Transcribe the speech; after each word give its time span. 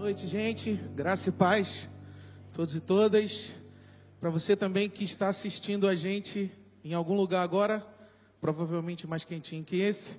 noite, 0.00 0.26
gente. 0.26 0.72
Graça 0.94 1.28
e 1.28 1.32
paz, 1.32 1.90
todos 2.54 2.74
e 2.74 2.80
todas. 2.80 3.56
Para 4.18 4.30
você 4.30 4.56
também 4.56 4.88
que 4.88 5.04
está 5.04 5.28
assistindo 5.28 5.86
a 5.86 5.94
gente 5.94 6.50
em 6.82 6.94
algum 6.94 7.14
lugar 7.14 7.42
agora, 7.42 7.86
provavelmente 8.40 9.06
mais 9.06 9.26
quentinho 9.26 9.62
que 9.62 9.76
esse. 9.76 10.18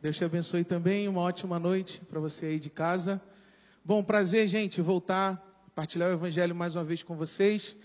Deus 0.00 0.16
te 0.16 0.24
abençoe 0.24 0.62
também. 0.62 1.08
Uma 1.08 1.22
ótima 1.22 1.58
noite 1.58 2.02
para 2.08 2.20
você 2.20 2.46
aí 2.46 2.60
de 2.60 2.70
casa. 2.70 3.20
Bom, 3.84 4.00
prazer, 4.00 4.46
gente, 4.46 4.80
voltar, 4.80 5.64
partilhar 5.74 6.08
o 6.08 6.12
Evangelho 6.12 6.54
mais 6.54 6.76
uma 6.76 6.84
vez 6.84 7.02
com 7.02 7.16
vocês. 7.16 7.76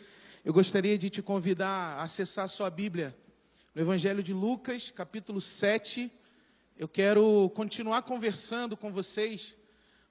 Eu 0.45 0.53
gostaria 0.53 0.95
de 0.95 1.09
te 1.09 1.23
convidar 1.23 1.97
a 1.97 2.03
acessar 2.03 2.45
a 2.45 2.47
sua 2.47 2.69
Bíblia 2.69 3.17
no 3.73 3.81
Evangelho 3.81 4.21
de 4.21 4.31
Lucas, 4.31 4.91
capítulo 4.91 5.41
7. 5.41 6.11
Eu 6.77 6.87
quero 6.87 7.49
continuar 7.55 8.03
conversando 8.03 8.77
com 8.77 8.91
vocês 8.91 9.57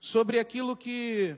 sobre 0.05 0.39
aquilo 0.39 0.77
que 0.77 1.34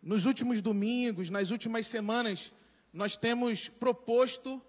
nos 0.00 0.24
últimos 0.24 0.62
domingos, 0.62 1.30
nas 1.30 1.50
últimas 1.50 1.84
semanas, 1.84 2.52
nós 2.92 3.16
temos 3.16 3.68
proposto 3.68 4.62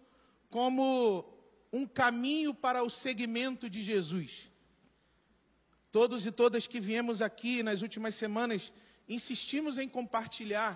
como 0.50 1.24
um 1.72 1.86
caminho 1.86 2.56
para 2.56 2.82
o 2.82 2.90
seguimento 2.90 3.70
de 3.70 3.84
Jesus. 3.84 4.50
Todos 5.92 6.26
e 6.26 6.32
todas 6.32 6.66
que 6.66 6.80
viemos 6.80 7.22
aqui 7.22 7.62
nas 7.62 7.84
últimas 7.84 8.16
semanas, 8.16 8.74
insistimos 9.08 9.78
em 9.78 9.88
compartilhar 9.88 10.74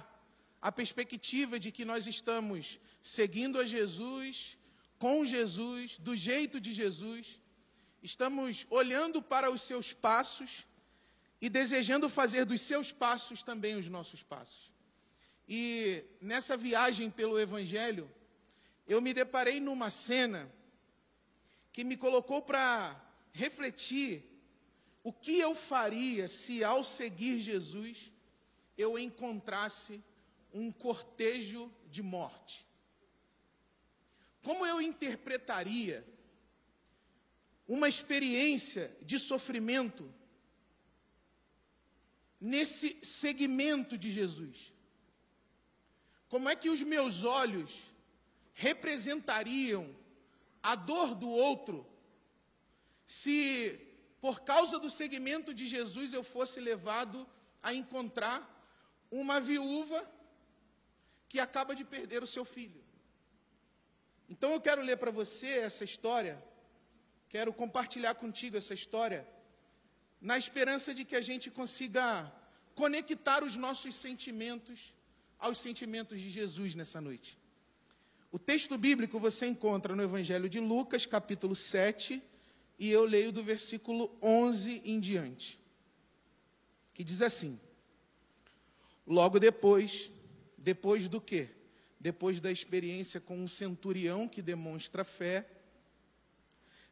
a 0.62 0.72
perspectiva 0.72 1.60
de 1.60 1.72
que 1.72 1.84
nós 1.84 2.06
estamos 2.06 2.80
seguindo 3.02 3.58
a 3.58 3.66
Jesus, 3.66 4.60
com 5.00 5.26
Jesus, 5.26 5.98
do 5.98 6.16
jeito 6.16 6.62
de 6.62 6.72
Jesus, 6.72 7.42
estamos 8.04 8.68
olhando 8.70 9.24
para 9.24 9.50
os 9.50 9.64
seus 9.64 9.92
passos 9.92 10.68
e 11.46 11.50
desejando 11.50 12.10
fazer 12.10 12.44
dos 12.44 12.60
seus 12.62 12.92
passos 12.92 13.44
também 13.44 13.76
os 13.76 13.88
nossos 13.88 14.24
passos. 14.24 14.74
E 15.48 16.04
nessa 16.20 16.58
viagem 16.58 17.12
pelo 17.12 17.40
Evangelho, 17.40 18.12
eu 18.88 19.00
me 19.00 19.14
deparei 19.14 19.60
numa 19.60 19.92
cena 19.92 20.52
que 21.72 21.84
me 21.84 21.96
colocou 21.96 22.42
para 22.42 23.00
refletir 23.32 24.24
o 25.04 25.14
que 25.14 25.38
eu 25.38 25.54
faria 25.54 26.28
se, 26.28 26.64
ao 26.64 26.84
seguir 26.84 27.38
Jesus, 27.38 28.12
eu 28.76 28.98
encontrasse 28.98 30.04
um 30.52 30.72
cortejo 30.72 31.72
de 31.86 32.02
morte. 32.02 32.66
Como 34.42 34.66
eu 34.66 34.82
interpretaria 34.82 36.04
uma 37.68 37.88
experiência 37.88 38.98
de 39.04 39.20
sofrimento 39.20 40.12
nesse 42.40 43.06
segmento 43.06 43.98
de 43.98 44.10
Jesus? 44.10 44.74
Como 46.28 46.50
é 46.50 46.56
que 46.56 46.70
os 46.70 46.82
meus 46.82 47.24
olhos 47.24 47.86
representariam 48.54 49.96
a 50.62 50.76
dor 50.76 51.16
do 51.16 51.30
outro 51.30 51.86
se, 53.06 53.80
por 54.20 54.42
causa 54.42 54.80
do 54.80 54.90
segmento 54.90 55.54
de 55.54 55.68
Jesus, 55.68 56.14
eu 56.14 56.24
fosse 56.24 56.60
levado 56.60 57.28
a 57.62 57.74
encontrar 57.74 58.52
uma 59.12 59.40
viúva 59.40 60.12
que 61.30 61.40
acaba 61.40 61.76
de 61.76 61.86
perder 61.86 62.24
o 62.24 62.28
seu 62.28 62.44
filho? 62.44 62.84
Então 64.28 64.52
eu 64.52 64.62
quero 64.62 64.82
ler 64.82 64.98
para 64.98 65.12
você 65.12 65.48
essa 65.60 65.84
história, 65.84 66.44
quero 67.30 67.54
compartilhar 67.54 68.16
contigo 68.16 68.58
essa 68.58 68.74
história 68.74 69.35
na 70.26 70.40
esperança 70.40 70.92
de 70.92 71.06
que 71.06 71.16
a 71.16 71.22
gente 71.22 71.52
consiga 71.52 72.34
conectar 72.74 73.44
os 73.44 73.56
nossos 73.56 73.94
sentimentos 73.94 74.96
aos 75.38 75.60
sentimentos 75.60 76.20
de 76.20 76.32
Jesus 76.32 76.74
nessa 76.74 77.00
noite. 77.00 77.38
O 78.32 78.40
texto 78.40 78.76
bíblico 78.76 79.20
você 79.20 79.46
encontra 79.46 79.96
no 79.96 80.02
Evangelho 80.02 80.50
de 80.50 80.60
Lucas, 80.60 81.06
capítulo 81.06 81.54
7, 81.54 82.24
e 82.80 82.90
eu 82.90 83.06
leio 83.06 83.32
do 83.32 83.44
versículo 83.44 84.18
11 84.20 84.82
em 84.84 85.00
diante, 85.00 85.60
que 86.92 87.04
diz 87.04 87.22
assim: 87.22 87.60
Logo 89.06 89.40
depois, 89.40 90.12
depois 90.58 91.08
do 91.08 91.22
quê? 91.22 91.50
Depois 92.00 92.40
da 92.40 92.52
experiência 92.52 93.22
com 93.22 93.38
um 93.38 93.48
centurião 93.48 94.28
que 94.28 94.42
demonstra 94.42 95.04
fé, 95.04 95.48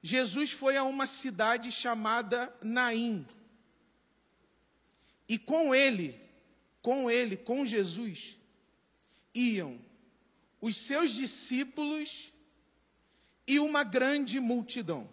Jesus 0.05 0.51
foi 0.51 0.75
a 0.75 0.83
uma 0.83 1.07
cidade 1.07 1.71
chamada 1.71 2.53
Naim. 2.61 3.25
E 5.29 5.39
com 5.39 5.73
ele, 5.73 6.19
com 6.81 7.09
ele, 7.09 7.37
com 7.37 7.65
Jesus, 7.65 8.37
iam 9.33 9.79
os 10.59 10.75
seus 10.75 11.11
discípulos 11.11 12.33
e 13.47 13.59
uma 13.59 13.85
grande 13.85 14.41
multidão. 14.41 15.09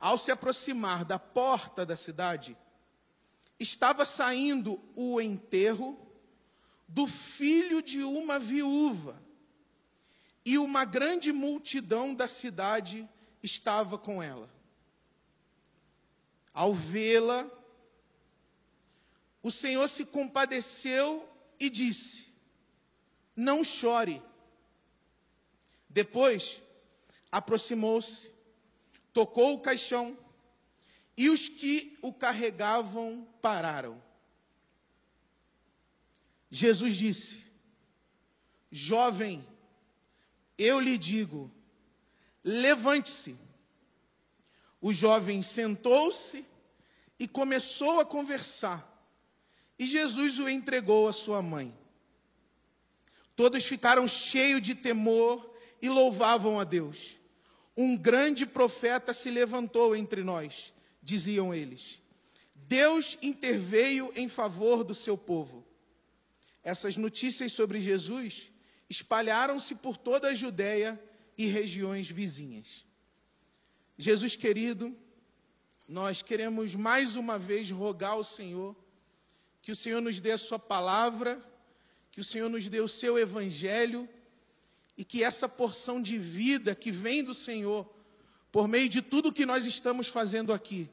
Ao 0.00 0.18
se 0.18 0.32
aproximar 0.32 1.04
da 1.04 1.18
porta 1.18 1.86
da 1.86 1.94
cidade, 1.94 2.56
estava 3.58 4.04
saindo 4.04 4.82
o 4.96 5.20
enterro 5.20 5.96
do 6.88 7.06
filho 7.06 7.80
de 7.80 8.02
uma 8.02 8.40
viúva 8.40 9.23
e 10.44 10.58
uma 10.58 10.84
grande 10.84 11.32
multidão 11.32 12.14
da 12.14 12.28
cidade 12.28 13.08
estava 13.42 13.96
com 13.96 14.22
ela. 14.22 14.50
Ao 16.52 16.72
vê-la, 16.72 17.50
o 19.42 19.50
Senhor 19.50 19.88
se 19.88 20.06
compadeceu 20.06 21.28
e 21.58 21.70
disse: 21.70 22.28
Não 23.34 23.64
chore. 23.64 24.22
Depois, 25.88 26.62
aproximou-se, 27.30 28.30
tocou 29.12 29.54
o 29.54 29.60
caixão 29.60 30.16
e 31.16 31.30
os 31.30 31.48
que 31.48 31.98
o 32.02 32.12
carregavam 32.12 33.26
pararam. 33.40 34.02
Jesus 36.50 36.94
disse: 36.96 37.44
Jovem, 38.70 39.46
eu 40.58 40.80
lhe 40.80 40.96
digo, 40.96 41.50
levante-se. 42.42 43.36
O 44.80 44.92
jovem 44.92 45.40
sentou-se 45.42 46.44
e 47.18 47.26
começou 47.26 48.00
a 48.00 48.04
conversar. 48.04 48.90
E 49.78 49.86
Jesus 49.86 50.38
o 50.38 50.48
entregou 50.48 51.08
à 51.08 51.12
sua 51.12 51.42
mãe. 51.42 51.76
Todos 53.34 53.64
ficaram 53.64 54.06
cheios 54.06 54.62
de 54.62 54.74
temor 54.74 55.54
e 55.82 55.88
louvavam 55.88 56.60
a 56.60 56.64
Deus. 56.64 57.16
Um 57.76 57.96
grande 57.96 58.46
profeta 58.46 59.12
se 59.12 59.30
levantou 59.30 59.96
entre 59.96 60.22
nós, 60.22 60.72
diziam 61.02 61.52
eles. 61.52 61.98
Deus 62.54 63.18
interveio 63.20 64.12
em 64.14 64.28
favor 64.28 64.84
do 64.84 64.94
seu 64.94 65.18
povo. 65.18 65.66
Essas 66.62 66.96
notícias 66.96 67.52
sobre 67.52 67.80
Jesus 67.80 68.52
espalharam-se 68.88 69.74
por 69.76 69.96
toda 69.96 70.28
a 70.28 70.34
Judéia 70.34 71.00
e 71.36 71.46
regiões 71.46 72.10
vizinhas. 72.10 72.84
Jesus 73.96 74.36
querido, 74.36 74.96
nós 75.88 76.22
queremos 76.22 76.74
mais 76.74 77.16
uma 77.16 77.38
vez 77.38 77.70
rogar 77.70 78.12
ao 78.12 78.24
Senhor 78.24 78.74
que 79.62 79.72
o 79.72 79.76
Senhor 79.76 80.00
nos 80.00 80.20
dê 80.20 80.32
a 80.32 80.38
Sua 80.38 80.58
palavra, 80.58 81.42
que 82.10 82.20
o 82.20 82.24
Senhor 82.24 82.48
nos 82.48 82.68
dê 82.68 82.80
o 82.80 82.88
Seu 82.88 83.18
Evangelho 83.18 84.08
e 84.96 85.04
que 85.04 85.22
essa 85.24 85.48
porção 85.48 86.00
de 86.00 86.18
vida 86.18 86.74
que 86.74 86.90
vem 86.90 87.24
do 87.24 87.34
Senhor, 87.34 87.88
por 88.52 88.68
meio 88.68 88.88
de 88.88 89.02
tudo 89.02 89.32
que 89.32 89.46
nós 89.46 89.64
estamos 89.64 90.06
fazendo 90.06 90.52
aqui, 90.52 90.88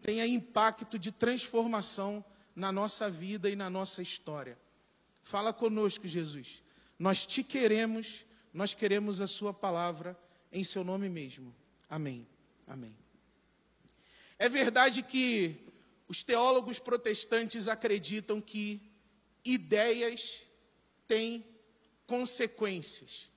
tenha 0.00 0.26
impacto 0.26 0.98
de 0.98 1.12
transformação 1.12 2.24
na 2.54 2.72
nossa 2.72 3.10
vida 3.10 3.48
e 3.48 3.54
na 3.54 3.68
nossa 3.68 4.02
história. 4.02 4.58
Fala 5.22 5.52
conosco, 5.52 6.08
Jesus. 6.08 6.62
Nós 6.98 7.26
te 7.26 7.42
queremos, 7.44 8.26
nós 8.52 8.74
queremos 8.74 9.20
a 9.20 9.26
Sua 9.26 9.54
palavra 9.54 10.18
em 10.50 10.64
Seu 10.64 10.82
nome 10.82 11.08
mesmo. 11.08 11.54
Amém. 11.88 12.26
Amém. 12.66 12.96
É 14.38 14.48
verdade 14.48 15.02
que 15.02 15.68
os 16.08 16.24
teólogos 16.24 16.78
protestantes 16.78 17.68
acreditam 17.68 18.40
que 18.40 18.80
ideias 19.44 20.42
têm 21.06 21.44
consequências. 22.06 23.30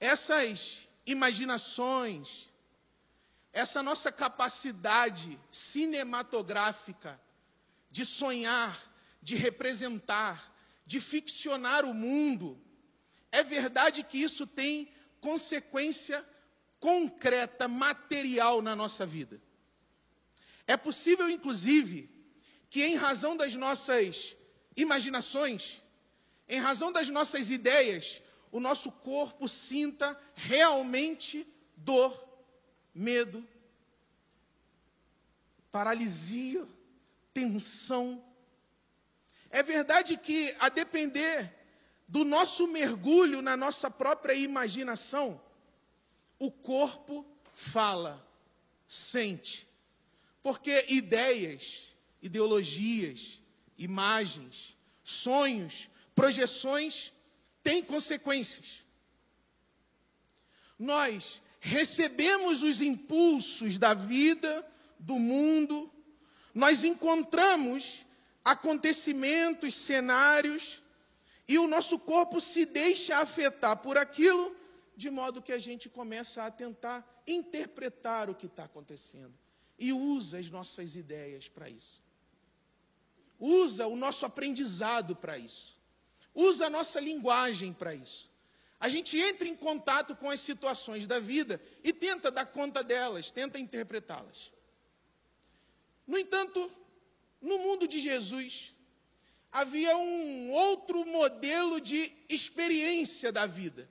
Essas 0.00 0.88
imaginações, 1.06 2.52
essa 3.52 3.82
nossa 3.82 4.10
capacidade 4.10 5.38
cinematográfica 5.50 7.20
de 7.90 8.04
sonhar, 8.04 8.90
de 9.20 9.36
representar, 9.36 10.51
de 10.84 11.00
ficcionar 11.00 11.84
o 11.84 11.94
mundo, 11.94 12.60
é 13.30 13.42
verdade 13.42 14.02
que 14.02 14.18
isso 14.18 14.46
tem 14.46 14.88
consequência 15.20 16.24
concreta, 16.80 17.68
material 17.68 18.60
na 18.60 18.74
nossa 18.74 19.06
vida. 19.06 19.40
É 20.66 20.76
possível, 20.76 21.28
inclusive, 21.30 22.10
que 22.68 22.82
em 22.82 22.96
razão 22.96 23.36
das 23.36 23.54
nossas 23.54 24.36
imaginações, 24.76 25.82
em 26.48 26.58
razão 26.58 26.92
das 26.92 27.08
nossas 27.08 27.50
ideias, 27.50 28.22
o 28.50 28.60
nosso 28.60 28.90
corpo 28.90 29.48
sinta 29.48 30.18
realmente 30.34 31.46
dor, 31.76 32.12
medo, 32.94 33.46
paralisia, 35.70 36.66
tensão. 37.32 38.22
É 39.52 39.62
verdade 39.62 40.16
que, 40.16 40.56
a 40.58 40.70
depender 40.70 41.54
do 42.08 42.24
nosso 42.24 42.66
mergulho 42.68 43.42
na 43.42 43.54
nossa 43.54 43.90
própria 43.90 44.32
imaginação, 44.32 45.38
o 46.38 46.50
corpo 46.50 47.24
fala, 47.52 48.26
sente. 48.88 49.68
Porque 50.42 50.86
ideias, 50.88 51.94
ideologias, 52.22 53.42
imagens, 53.76 54.74
sonhos, 55.02 55.90
projeções 56.14 57.12
têm 57.62 57.82
consequências. 57.82 58.86
Nós 60.78 61.42
recebemos 61.60 62.62
os 62.62 62.80
impulsos 62.80 63.78
da 63.78 63.92
vida, 63.92 64.66
do 64.98 65.18
mundo, 65.18 65.92
nós 66.54 66.84
encontramos 66.84 68.04
acontecimentos, 68.44 69.74
cenários, 69.74 70.82
e 71.46 71.58
o 71.58 71.66
nosso 71.66 71.98
corpo 71.98 72.40
se 72.40 72.66
deixa 72.66 73.18
afetar 73.18 73.76
por 73.78 73.98
aquilo, 73.98 74.56
de 74.96 75.10
modo 75.10 75.42
que 75.42 75.52
a 75.52 75.58
gente 75.58 75.88
começa 75.88 76.44
a 76.44 76.50
tentar 76.50 77.22
interpretar 77.26 78.30
o 78.30 78.34
que 78.34 78.46
está 78.46 78.64
acontecendo 78.64 79.34
e 79.78 79.92
usa 79.92 80.38
as 80.38 80.48
nossas 80.50 80.96
ideias 80.96 81.48
para 81.48 81.68
isso. 81.68 82.00
Usa 83.38 83.86
o 83.88 83.96
nosso 83.96 84.24
aprendizado 84.24 85.16
para 85.16 85.36
isso. 85.36 85.76
Usa 86.32 86.66
a 86.66 86.70
nossa 86.70 87.00
linguagem 87.00 87.72
para 87.72 87.92
isso. 87.92 88.30
A 88.78 88.88
gente 88.88 89.18
entra 89.18 89.48
em 89.48 89.56
contato 89.56 90.14
com 90.16 90.30
as 90.30 90.40
situações 90.40 91.06
da 91.06 91.18
vida 91.18 91.60
e 91.82 91.92
tenta 91.92 92.30
dar 92.30 92.46
conta 92.46 92.84
delas, 92.84 93.30
tenta 93.30 93.58
interpretá-las. 93.58 94.52
No 96.06 96.16
entanto, 96.16 96.70
no 97.42 97.58
mundo 97.58 97.88
de 97.88 97.98
Jesus, 97.98 98.72
havia 99.50 99.96
um 99.96 100.52
outro 100.52 101.04
modelo 101.04 101.80
de 101.80 102.12
experiência 102.28 103.32
da 103.32 103.44
vida. 103.44 103.90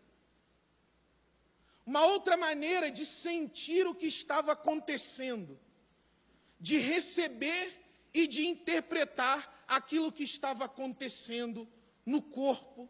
Uma 1.85 2.05
outra 2.05 2.37
maneira 2.37 2.89
de 2.89 3.05
sentir 3.05 3.85
o 3.85 3.93
que 3.93 4.07
estava 4.07 4.53
acontecendo, 4.53 5.59
de 6.59 6.77
receber 6.77 7.77
e 8.13 8.25
de 8.25 8.47
interpretar 8.47 9.65
aquilo 9.67 10.11
que 10.11 10.23
estava 10.23 10.65
acontecendo 10.65 11.67
no 12.05 12.21
corpo 12.21 12.89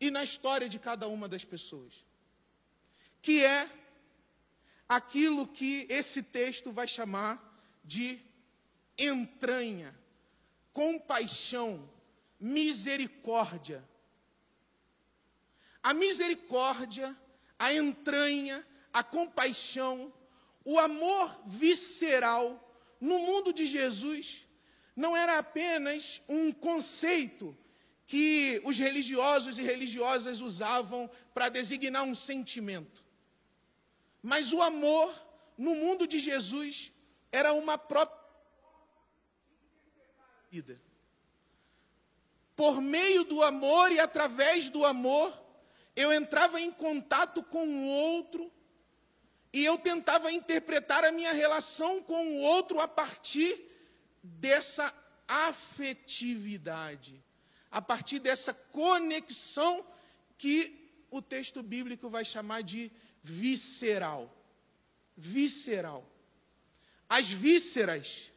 e 0.00 0.10
na 0.10 0.22
história 0.22 0.68
de 0.68 0.78
cada 0.78 1.06
uma 1.06 1.28
das 1.28 1.44
pessoas. 1.44 2.06
Que 3.20 3.44
é 3.44 3.68
aquilo 4.88 5.46
que 5.46 5.86
esse 5.90 6.22
texto 6.22 6.72
vai 6.72 6.88
chamar 6.88 7.62
de 7.84 8.20
entranha, 8.98 9.94
compaixão, 10.72 11.88
misericórdia. 12.38 13.82
A 15.82 15.92
misericórdia, 15.92 17.16
a 17.58 17.72
entranha, 17.72 18.66
a 18.92 19.02
compaixão, 19.02 20.12
o 20.64 20.78
amor 20.78 21.42
visceral 21.44 22.60
no 23.00 23.18
mundo 23.18 23.52
de 23.52 23.66
Jesus 23.66 24.46
não 24.96 25.16
era 25.16 25.38
apenas 25.38 26.22
um 26.28 26.52
conceito 26.52 27.56
que 28.06 28.60
os 28.64 28.78
religiosos 28.78 29.58
e 29.58 29.62
religiosas 29.62 30.40
usavam 30.40 31.10
para 31.32 31.48
designar 31.48 32.04
um 32.04 32.14
sentimento. 32.14 33.04
Mas 34.22 34.52
o 34.52 34.62
amor 34.62 35.12
no 35.56 35.74
mundo 35.74 36.06
de 36.06 36.18
Jesus 36.18 36.92
era 37.32 37.52
uma 37.52 37.76
própria 37.76 38.23
vida. 40.54 40.80
Por 42.54 42.80
meio 42.80 43.24
do 43.24 43.42
amor 43.42 43.90
e 43.90 43.98
através 43.98 44.70
do 44.70 44.84
amor, 44.84 45.32
eu 45.96 46.12
entrava 46.12 46.60
em 46.60 46.70
contato 46.70 47.42
com 47.42 47.66
o 47.66 47.88
outro 47.88 48.52
e 49.52 49.64
eu 49.64 49.76
tentava 49.78 50.30
interpretar 50.30 51.04
a 51.04 51.10
minha 51.10 51.32
relação 51.32 52.00
com 52.04 52.24
o 52.28 52.40
outro 52.42 52.78
a 52.78 52.86
partir 52.86 53.58
dessa 54.22 54.94
afetividade, 55.26 57.20
a 57.68 57.82
partir 57.82 58.20
dessa 58.20 58.54
conexão 58.54 59.84
que 60.38 61.06
o 61.10 61.20
texto 61.20 61.64
bíblico 61.64 62.08
vai 62.08 62.24
chamar 62.24 62.62
de 62.62 62.92
visceral. 63.20 64.32
Visceral. 65.16 66.08
As 67.08 67.28
vísceras, 67.28 68.33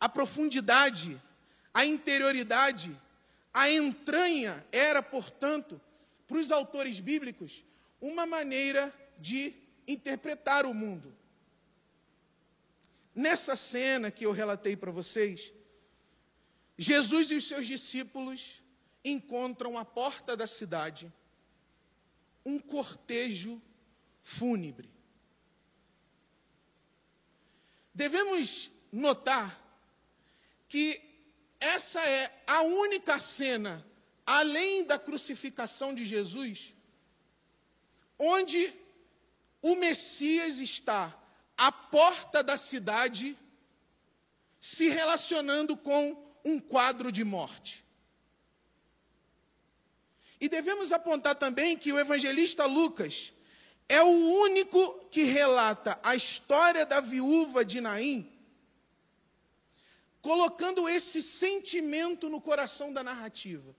a 0.00 0.08
profundidade, 0.08 1.20
a 1.74 1.84
interioridade, 1.84 2.98
a 3.52 3.70
entranha 3.70 4.66
era, 4.72 5.02
portanto, 5.02 5.78
para 6.26 6.38
os 6.38 6.50
autores 6.50 6.98
bíblicos, 6.98 7.64
uma 8.00 8.24
maneira 8.24 8.92
de 9.18 9.52
interpretar 9.86 10.64
o 10.64 10.72
mundo. 10.72 11.14
Nessa 13.14 13.54
cena 13.54 14.10
que 14.10 14.24
eu 14.24 14.32
relatei 14.32 14.76
para 14.76 14.90
vocês, 14.90 15.52
Jesus 16.78 17.30
e 17.30 17.34
os 17.34 17.46
seus 17.46 17.66
discípulos 17.66 18.62
encontram 19.04 19.76
à 19.76 19.84
porta 19.84 20.36
da 20.36 20.46
cidade 20.46 21.12
um 22.44 22.58
cortejo 22.58 23.60
fúnebre. 24.22 24.88
Devemos 27.92 28.70
notar 28.92 29.69
que 30.70 31.02
essa 31.58 32.00
é 32.00 32.32
a 32.46 32.62
única 32.62 33.18
cena, 33.18 33.84
além 34.24 34.84
da 34.84 34.96
crucificação 34.96 35.92
de 35.92 36.04
Jesus, 36.04 36.74
onde 38.16 38.72
o 39.60 39.74
Messias 39.74 40.58
está 40.58 41.12
à 41.58 41.72
porta 41.72 42.40
da 42.42 42.56
cidade, 42.56 43.36
se 44.60 44.88
relacionando 44.88 45.76
com 45.76 46.16
um 46.44 46.60
quadro 46.60 47.10
de 47.10 47.24
morte. 47.24 47.84
E 50.40 50.48
devemos 50.48 50.92
apontar 50.92 51.34
também 51.34 51.76
que 51.76 51.92
o 51.92 51.98
evangelista 51.98 52.64
Lucas 52.64 53.34
é 53.88 54.00
o 54.00 54.06
único 54.06 55.08
que 55.10 55.24
relata 55.24 55.98
a 56.00 56.14
história 56.14 56.86
da 56.86 57.00
viúva 57.00 57.64
de 57.64 57.80
Naim, 57.80 58.30
colocando 60.22 60.88
esse 60.88 61.22
sentimento 61.22 62.28
no 62.28 62.40
coração 62.40 62.92
da 62.92 63.02
narrativa, 63.02 63.74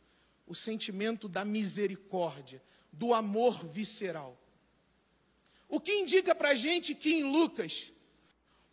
o 0.47 0.55
sentimento 0.55 1.27
da 1.27 1.45
misericórdia, 1.45 2.61
do 2.91 3.13
amor 3.13 3.65
visceral. 3.65 4.37
O 5.69 5.79
que 5.79 5.93
indica 5.93 6.35
para 6.35 6.49
a 6.49 6.55
gente 6.55 6.93
que 6.93 7.13
em 7.13 7.23
Lucas, 7.23 7.93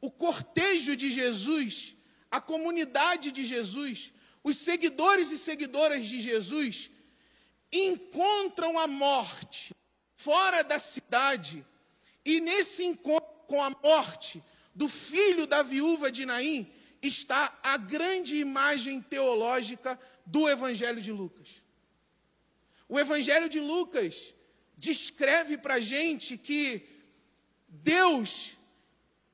o 0.01 0.11
cortejo 0.11 0.97
de 0.97 1.11
Jesus, 1.11 1.97
a 2.31 2.41
comunidade 2.41 3.31
de 3.31 3.45
Jesus, 3.45 4.13
os 4.43 4.57
seguidores 4.59 5.31
e 5.31 5.39
seguidoras 5.39 6.07
de 6.07 6.21
Jesus, 6.21 6.91
encontram 7.73 8.79
a 8.79 8.87
morte 8.87 9.75
fora 10.17 10.65
da 10.65 10.79
cidade, 10.79 11.65
e 12.25 12.41
nesse 12.41 12.85
encontro 12.85 13.29
com 13.47 13.63
a 13.63 13.71
morte 13.71 14.43
do 14.75 14.89
filho 14.89 15.47
da 15.47 15.63
viúva 15.63 16.11
de 16.11 16.27
Naim, 16.27 16.71
está 17.03 17.59
a 17.63 17.77
grande 17.77 18.37
imagem 18.37 19.01
teológica 19.01 19.99
do 20.27 20.49
Evangelho 20.49 21.01
de 21.01 21.13
Lucas. 21.13 21.63
O 22.89 22.99
Evangelho 22.99 23.49
de 23.49 23.61
Lucas 23.61 24.35
descreve 24.77 25.59
para 25.59 25.75
a 25.75 25.81
gente 25.81 26.39
que 26.39 26.83
Deus, 27.69 28.57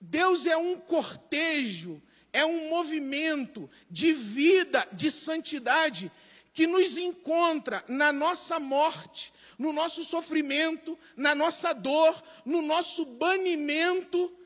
Deus 0.00 0.46
é 0.46 0.56
um 0.56 0.78
cortejo, 0.78 2.02
é 2.32 2.44
um 2.44 2.68
movimento 2.68 3.70
de 3.90 4.12
vida, 4.12 4.86
de 4.92 5.10
santidade, 5.10 6.10
que 6.52 6.66
nos 6.66 6.96
encontra 6.96 7.84
na 7.88 8.12
nossa 8.12 8.58
morte, 8.58 9.32
no 9.58 9.72
nosso 9.72 10.04
sofrimento, 10.04 10.98
na 11.16 11.34
nossa 11.34 11.72
dor, 11.72 12.22
no 12.44 12.60
nosso 12.60 13.04
banimento 13.04 14.36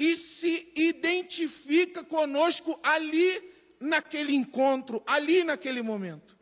e 0.00 0.16
se 0.16 0.72
identifica 0.74 2.02
conosco 2.02 2.80
ali 2.82 3.52
naquele 3.78 4.34
encontro, 4.34 5.02
ali 5.06 5.44
naquele 5.44 5.82
momento. 5.82 6.38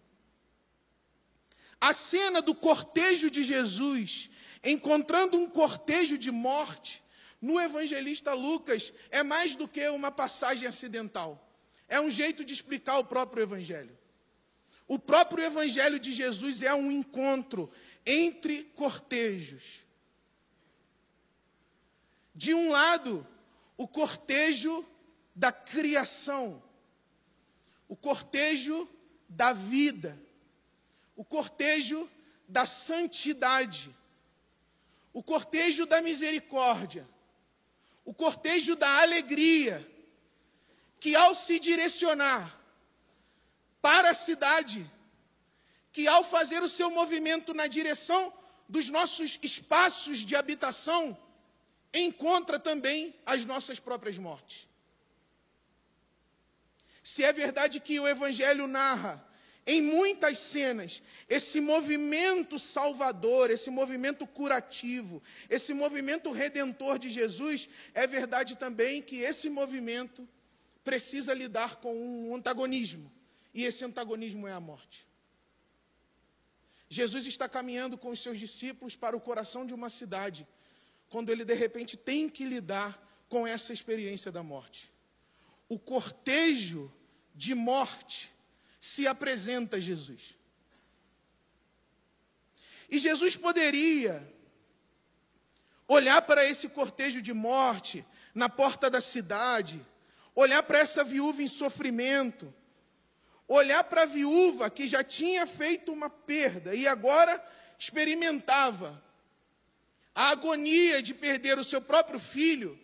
A 1.81 1.93
cena 1.93 2.41
do 2.41 2.55
cortejo 2.55 3.29
de 3.29 3.43
Jesus, 3.43 4.31
encontrando 4.63 5.37
um 5.37 5.51
cortejo 5.51 6.17
de 6.17 6.31
morte, 6.31 7.03
no 7.43 7.61
evangelista 7.61 8.33
Lucas 8.33 8.95
é 9.11 9.25
mais 9.25 9.57
do 9.57 9.67
que 9.67 9.89
uma 9.89 10.13
passagem 10.13 10.69
acidental. 10.69 11.45
É 11.89 12.01
um 12.01 12.09
jeito 12.09 12.45
de 12.45 12.55
explicar 12.55 12.99
o 12.99 13.05
próprio 13.05 13.43
evangelho. 13.43 13.99
O 14.87 15.01
próprio 15.01 15.45
evangelho 15.45 15.99
de 15.99 16.13
Jesus 16.13 16.63
é 16.63 16.73
um 16.73 16.93
encontro 16.93 17.69
entre 18.07 18.63
cortejos. 18.77 19.85
De 22.33 22.55
um 22.55 22.71
lado, 22.71 23.27
o 23.79 23.87
cortejo 23.87 24.85
da 25.35 25.53
criação, 25.53 26.61
o 27.87 27.97
cortejo 27.97 28.89
da 29.29 29.53
vida, 29.53 30.21
o 31.15 31.25
cortejo 31.25 32.11
da 32.49 32.67
santidade, 32.67 33.95
o 35.13 35.23
cortejo 35.23 35.87
da 35.87 36.03
misericórdia, 36.03 37.09
o 38.05 38.13
cortejo 38.13 38.75
da 38.75 39.01
alegria, 39.01 39.89
que 40.99 41.15
ao 41.15 41.33
se 41.37 41.61
direcionar 41.61 42.59
para 43.81 44.11
a 44.11 44.15
cidade, 44.15 44.85
que 45.93 46.09
ao 46.09 46.25
fazer 46.25 46.65
o 46.65 46.69
seu 46.69 46.91
movimento 46.91 47.55
na 47.55 47.69
direção 47.69 48.33
dos 48.69 48.89
nossos 48.89 49.39
espaços 49.41 50.19
de 50.19 50.35
habitação, 50.35 51.17
encontra 51.93 52.59
também 52.59 53.15
as 53.25 53.45
nossas 53.45 53.81
próprias 53.81 54.19
mortes. 54.19 54.69
Se 57.03 57.25
é 57.25 57.33
verdade 57.33 57.81
que 57.81 57.99
o 57.99 58.07
Evangelho 58.07 58.67
narra 58.67 59.27
em 59.67 59.83
muitas 59.83 60.39
cenas 60.39 61.03
esse 61.29 61.61
movimento 61.61 62.59
salvador, 62.59 63.51
esse 63.51 63.71
movimento 63.71 64.27
curativo, 64.27 65.23
esse 65.49 65.75
movimento 65.75 66.31
redentor 66.33 66.99
de 66.99 67.11
Jesus, 67.11 67.69
é 67.93 68.07
verdade 68.07 68.57
também 68.57 69.03
que 69.03 69.17
esse 69.17 69.51
movimento 69.51 70.27
precisa 70.83 71.35
lidar 71.35 71.77
com 71.77 71.95
um 71.95 72.35
antagonismo, 72.35 73.13
e 73.53 73.65
esse 73.65 73.85
antagonismo 73.85 74.49
é 74.49 74.53
a 74.53 74.61
morte. 74.61 75.07
Jesus 76.89 77.27
está 77.27 77.47
caminhando 77.47 77.99
com 77.99 78.09
os 78.09 78.23
seus 78.23 78.39
discípulos 78.39 78.97
para 78.97 79.15
o 79.15 79.21
coração 79.21 79.67
de 79.67 79.75
uma 79.75 79.91
cidade, 79.91 80.49
quando 81.09 81.31
ele 81.31 81.45
de 81.45 81.55
repente 81.55 81.97
tem 81.97 82.29
que 82.29 82.45
lidar 82.45 82.99
com 83.29 83.47
essa 83.47 83.73
experiência 83.73 84.31
da 84.33 84.43
morte. 84.43 84.93
O 85.69 85.79
cortejo 85.79 86.93
de 87.35 87.55
morte 87.55 88.33
se 88.81 89.07
apresenta 89.07 89.77
a 89.77 89.81
Jesus. 89.81 90.37
E 92.91 92.99
Jesus 92.99 93.37
poderia 93.37 94.27
olhar 95.87 96.23
para 96.23 96.45
esse 96.45 96.69
cortejo 96.69 97.21
de 97.21 97.33
morte 97.33 98.05
na 98.35 98.49
porta 98.49 98.91
da 98.91 99.01
cidade, 99.01 99.85
olhar 100.35 100.63
para 100.63 100.79
essa 100.79 101.05
viúva 101.05 101.43
em 101.43 101.49
sofrimento, 101.49 102.53
olhar 103.47 103.83
para 103.85 104.03
a 104.03 104.07
viúva 104.07 104.71
que 104.71 104.87
já 104.87 105.03
tinha 105.03 105.47
feito 105.47 105.93
uma 105.93 106.09
perda 106.11 106.75
e 106.75 106.87
agora 106.87 107.43
experimentava 107.77 109.03
a 110.19 110.31
agonia 110.31 111.01
de 111.01 111.15
perder 111.15 111.61
o 111.61 111.63
seu 111.63 111.81
próprio 111.81 112.19
filho. 112.19 112.77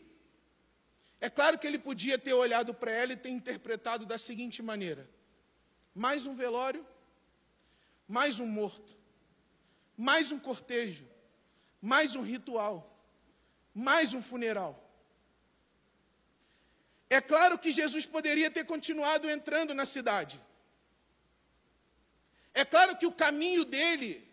É 1.20 1.28
claro 1.28 1.58
que 1.58 1.66
ele 1.66 1.80
podia 1.80 2.16
ter 2.16 2.32
olhado 2.32 2.72
para 2.72 2.92
ela 2.92 3.12
e 3.12 3.16
ter 3.16 3.30
interpretado 3.30 4.06
da 4.06 4.16
seguinte 4.16 4.62
maneira: 4.62 5.10
mais 5.92 6.26
um 6.26 6.36
velório, 6.36 6.86
mais 8.06 8.38
um 8.38 8.46
morto, 8.46 8.96
mais 9.96 10.30
um 10.30 10.38
cortejo, 10.38 11.08
mais 11.82 12.14
um 12.14 12.22
ritual, 12.22 12.96
mais 13.74 14.14
um 14.14 14.22
funeral. 14.22 14.72
É 17.10 17.20
claro 17.20 17.58
que 17.58 17.72
Jesus 17.72 18.06
poderia 18.06 18.48
ter 18.48 18.64
continuado 18.64 19.28
entrando 19.28 19.74
na 19.74 19.84
cidade. 19.84 20.40
É 22.54 22.64
claro 22.64 22.96
que 22.96 23.06
o 23.06 23.12
caminho 23.12 23.64
dele 23.64 24.24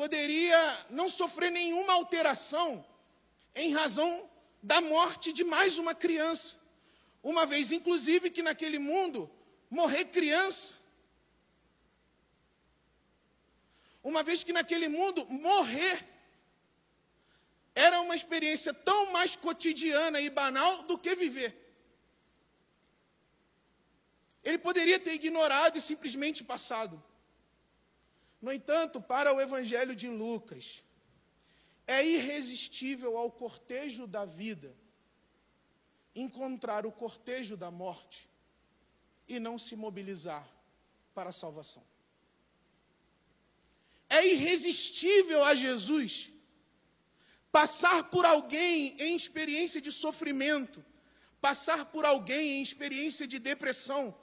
poderia 0.00 0.86
não 0.88 1.10
sofrer 1.10 1.50
nenhuma 1.50 1.92
alteração 1.92 2.82
em 3.54 3.70
razão 3.74 4.30
da 4.62 4.80
morte 4.80 5.30
de 5.30 5.44
mais 5.44 5.76
uma 5.76 5.94
criança. 5.94 6.58
Uma 7.22 7.44
vez, 7.44 7.70
inclusive, 7.70 8.30
que 8.30 8.42
naquele 8.42 8.78
mundo 8.78 9.30
morrer 9.68 10.06
criança 10.06 10.80
Uma 14.02 14.22
vez 14.22 14.42
que 14.42 14.54
naquele 14.54 14.88
mundo 14.88 15.26
morrer 15.26 16.02
era 17.74 18.00
uma 18.00 18.16
experiência 18.16 18.72
tão 18.72 19.12
mais 19.12 19.36
cotidiana 19.36 20.18
e 20.18 20.30
banal 20.30 20.84
do 20.84 20.96
que 20.96 21.14
viver. 21.14 21.54
Ele 24.42 24.56
poderia 24.56 24.98
ter 24.98 25.12
ignorado 25.12 25.76
e 25.76 25.82
simplesmente 25.82 26.42
passado. 26.42 27.09
No 28.40 28.52
entanto, 28.52 29.00
para 29.00 29.34
o 29.34 29.40
Evangelho 29.40 29.94
de 29.94 30.08
Lucas, 30.08 30.82
é 31.86 32.06
irresistível 32.06 33.16
ao 33.16 33.30
cortejo 33.30 34.06
da 34.06 34.24
vida 34.24 34.74
encontrar 36.14 36.86
o 36.86 36.92
cortejo 36.92 37.56
da 37.56 37.70
morte 37.70 38.28
e 39.28 39.38
não 39.38 39.58
se 39.58 39.76
mobilizar 39.76 40.48
para 41.14 41.30
a 41.30 41.32
salvação. 41.32 41.84
É 44.08 44.26
irresistível 44.26 45.44
a 45.44 45.54
Jesus 45.54 46.32
passar 47.52 48.10
por 48.10 48.24
alguém 48.24 48.96
em 49.00 49.14
experiência 49.14 49.80
de 49.80 49.92
sofrimento, 49.92 50.84
passar 51.40 51.86
por 51.86 52.04
alguém 52.04 52.58
em 52.58 52.62
experiência 52.62 53.26
de 53.26 53.38
depressão, 53.38 54.16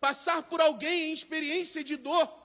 passar 0.00 0.42
por 0.44 0.60
alguém 0.60 1.10
em 1.10 1.12
experiência 1.12 1.82
de 1.82 1.96
dor 1.96 2.43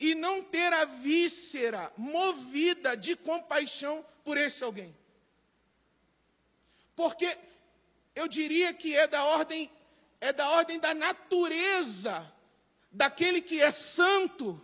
e 0.00 0.14
não 0.14 0.42
ter 0.42 0.72
a 0.72 0.86
víscera 0.86 1.92
movida 1.96 2.96
de 2.96 3.14
compaixão 3.14 4.04
por 4.24 4.38
esse 4.38 4.64
alguém. 4.64 4.96
Porque 6.96 7.36
eu 8.14 8.26
diria 8.26 8.72
que 8.72 8.96
é 8.96 9.06
da 9.06 9.22
ordem 9.24 9.70
é 10.22 10.32
da 10.32 10.50
ordem 10.50 10.78
da 10.78 10.92
natureza 10.92 12.30
daquele 12.90 13.40
que 13.40 13.60
é 13.60 13.70
santo 13.70 14.60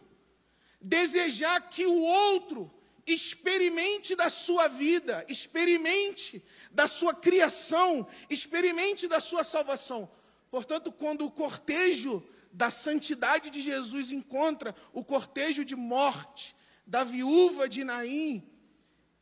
desejar 0.80 1.60
que 1.70 1.86
o 1.86 2.02
outro 2.02 2.70
experimente 3.06 4.16
da 4.16 4.28
sua 4.28 4.68
vida, 4.68 5.24
experimente 5.28 6.42
da 6.72 6.88
sua 6.88 7.14
criação, 7.14 8.06
experimente 8.28 9.06
da 9.06 9.20
sua 9.20 9.44
salvação. 9.44 10.10
Portanto, 10.50 10.90
quando 10.92 11.24
o 11.24 11.30
cortejo 11.30 12.22
da 12.56 12.70
santidade 12.70 13.50
de 13.50 13.60
Jesus 13.60 14.10
encontra 14.10 14.74
o 14.90 15.04
cortejo 15.04 15.62
de 15.62 15.76
morte 15.76 16.56
da 16.86 17.04
viúva 17.04 17.68
de 17.68 17.84
Naim, 17.84 18.50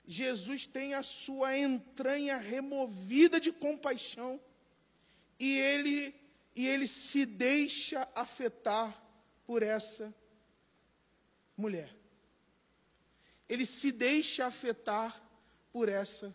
Jesus 0.07 0.69
tem 0.69 0.95
a 0.95 1.03
sua 1.03 1.59
entranha 1.59 2.37
removida 2.37 3.41
de 3.41 3.51
compaixão 3.51 4.41
e 5.41 5.59
ele 5.59 6.15
e 6.55 6.65
ele 6.69 6.87
se 6.87 7.27
deixa 7.27 8.09
afetar 8.15 9.03
por 9.45 9.65
essa 9.65 10.15
mulher. 11.57 11.93
Ele 13.49 13.67
se 13.67 13.91
deixa 13.91 14.47
afetar 14.47 15.21
por 15.73 15.89
essa 15.89 16.33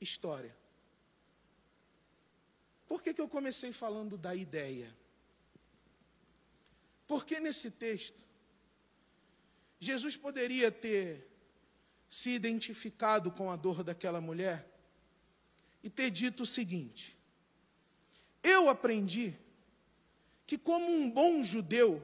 história. 0.00 0.56
Por 2.86 3.02
que, 3.02 3.12
que 3.12 3.20
eu 3.20 3.28
comecei 3.28 3.72
falando 3.72 4.16
da 4.16 4.32
ideia? 4.32 4.96
Porque 7.06 7.38
nesse 7.38 7.70
texto, 7.70 8.24
Jesus 9.78 10.16
poderia 10.16 10.70
ter 10.70 11.26
se 12.08 12.30
identificado 12.30 13.30
com 13.30 13.50
a 13.50 13.56
dor 13.56 13.82
daquela 13.82 14.20
mulher 14.20 14.68
e 15.82 15.90
ter 15.90 16.10
dito 16.10 16.42
o 16.42 16.46
seguinte: 16.46 17.18
Eu 18.42 18.68
aprendi 18.68 19.34
que, 20.46 20.56
como 20.56 20.86
um 20.90 21.10
bom 21.10 21.42
judeu, 21.42 22.02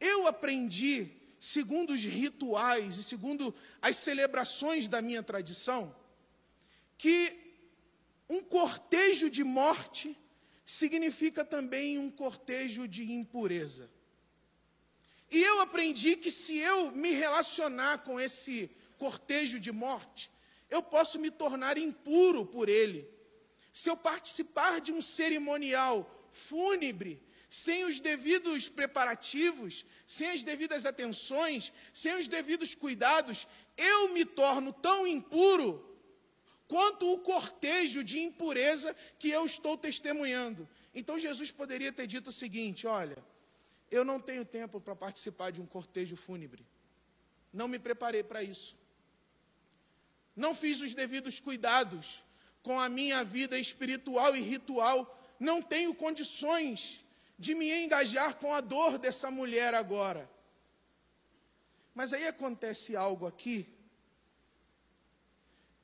eu 0.00 0.26
aprendi 0.26 1.10
segundo 1.40 1.92
os 1.92 2.02
rituais 2.02 2.96
e 2.96 3.04
segundo 3.04 3.54
as 3.80 3.96
celebrações 3.96 4.88
da 4.88 5.00
minha 5.00 5.22
tradição, 5.22 5.94
que 6.96 7.48
um 8.28 8.42
cortejo 8.42 9.30
de 9.30 9.42
morte 9.42 10.16
significa 10.68 11.46
também 11.46 11.98
um 11.98 12.10
cortejo 12.10 12.86
de 12.86 13.10
impureza. 13.10 13.90
E 15.30 15.42
eu 15.42 15.62
aprendi 15.62 16.14
que 16.14 16.30
se 16.30 16.58
eu 16.58 16.92
me 16.92 17.10
relacionar 17.12 18.04
com 18.04 18.20
esse 18.20 18.70
cortejo 18.98 19.58
de 19.58 19.72
morte, 19.72 20.30
eu 20.68 20.82
posso 20.82 21.18
me 21.18 21.30
tornar 21.30 21.78
impuro 21.78 22.44
por 22.44 22.68
ele. 22.68 23.08
Se 23.72 23.88
eu 23.88 23.96
participar 23.96 24.78
de 24.82 24.92
um 24.92 25.00
cerimonial 25.00 26.28
fúnebre, 26.28 27.22
sem 27.48 27.86
os 27.86 27.98
devidos 27.98 28.68
preparativos, 28.68 29.86
sem 30.04 30.28
as 30.28 30.42
devidas 30.42 30.84
atenções, 30.84 31.72
sem 31.94 32.14
os 32.18 32.28
devidos 32.28 32.74
cuidados, 32.74 33.48
eu 33.74 34.10
me 34.10 34.26
torno 34.26 34.70
tão 34.70 35.06
impuro 35.06 35.87
quanto 36.68 37.10
o 37.10 37.18
cortejo 37.20 38.04
de 38.04 38.20
impureza 38.20 38.94
que 39.18 39.30
eu 39.30 39.44
estou 39.46 39.76
testemunhando. 39.76 40.68
Então 40.94 41.18
Jesus 41.18 41.50
poderia 41.50 41.90
ter 41.90 42.06
dito 42.06 42.28
o 42.28 42.32
seguinte: 42.32 42.86
olha, 42.86 43.16
eu 43.90 44.04
não 44.04 44.20
tenho 44.20 44.44
tempo 44.44 44.80
para 44.80 44.94
participar 44.94 45.50
de 45.50 45.60
um 45.60 45.66
cortejo 45.66 46.14
fúnebre. 46.14 46.64
Não 47.52 47.66
me 47.66 47.78
preparei 47.78 48.22
para 48.22 48.42
isso. 48.42 48.78
Não 50.36 50.54
fiz 50.54 50.80
os 50.82 50.94
devidos 50.94 51.40
cuidados 51.40 52.22
com 52.62 52.78
a 52.78 52.88
minha 52.88 53.24
vida 53.24 53.58
espiritual 53.58 54.36
e 54.36 54.40
ritual. 54.40 55.16
Não 55.40 55.62
tenho 55.62 55.94
condições 55.94 57.04
de 57.38 57.54
me 57.54 57.72
engajar 57.82 58.34
com 58.34 58.52
a 58.52 58.60
dor 58.60 58.98
dessa 58.98 59.30
mulher 59.30 59.72
agora. 59.72 60.28
Mas 61.94 62.12
aí 62.12 62.26
acontece 62.26 62.94
algo 62.94 63.26
aqui 63.26 63.77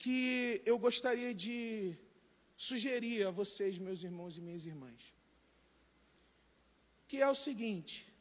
que 0.05 0.61
eu 0.67 0.79
gostaria 0.79 1.35
de 1.35 1.97
sugerir 2.55 3.27
a 3.27 3.31
vocês, 3.31 3.79
meus 3.79 4.03
irmãos 4.03 4.37
e 4.37 4.41
minhas 4.43 4.67
irmãs. 4.67 5.15
Que 7.09 7.23
é 7.23 7.29
o 7.31 7.35
seguinte: 7.35 8.13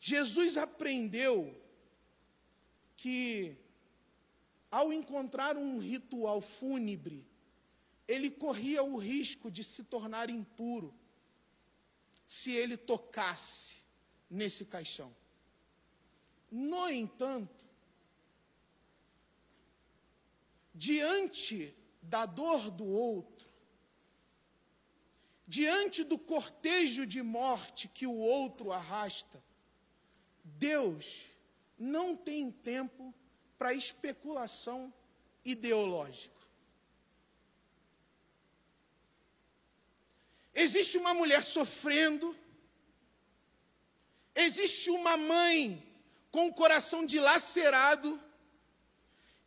Jesus 0.00 0.56
aprendeu 0.56 1.56
que, 2.96 3.56
ao 4.68 4.92
encontrar 4.92 5.56
um 5.56 5.78
ritual 5.78 6.40
fúnebre, 6.40 7.24
ele 8.08 8.32
corria 8.32 8.82
o 8.82 8.96
risco 8.96 9.48
de 9.48 9.62
se 9.62 9.84
tornar 9.84 10.28
impuro 10.28 10.92
se 12.26 12.50
ele 12.50 12.76
tocasse 12.76 13.76
nesse 14.28 14.64
caixão. 14.64 15.14
No 16.50 16.90
entanto, 16.90 17.59
diante 20.74 21.76
da 22.02 22.26
dor 22.26 22.70
do 22.70 22.86
outro, 22.86 23.48
diante 25.46 26.04
do 26.04 26.18
cortejo 26.18 27.06
de 27.06 27.22
morte 27.22 27.88
que 27.88 28.06
o 28.06 28.16
outro 28.16 28.72
arrasta, 28.72 29.42
Deus 30.44 31.26
não 31.78 32.16
tem 32.16 32.50
tempo 32.50 33.14
para 33.58 33.74
especulação 33.74 34.92
ideológica. 35.44 36.40
Existe 40.54 40.98
uma 40.98 41.14
mulher 41.14 41.42
sofrendo, 41.42 42.36
existe 44.34 44.90
uma 44.90 45.16
mãe 45.16 45.82
com 46.30 46.48
o 46.48 46.54
coração 46.54 47.04
dilacerado, 47.04 48.20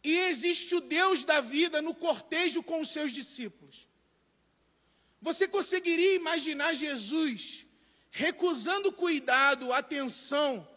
e 0.03 0.17
existe 0.19 0.75
o 0.75 0.81
Deus 0.81 1.23
da 1.23 1.39
vida 1.39 1.81
no 1.81 1.95
cortejo 1.95 2.61
com 2.61 2.81
os 2.81 2.89
seus 2.89 3.13
discípulos. 3.13 3.87
Você 5.21 5.47
conseguiria 5.47 6.15
imaginar 6.15 6.73
Jesus 6.73 7.65
recusando 8.11 8.91
cuidado, 8.91 9.71
atenção, 9.71 10.67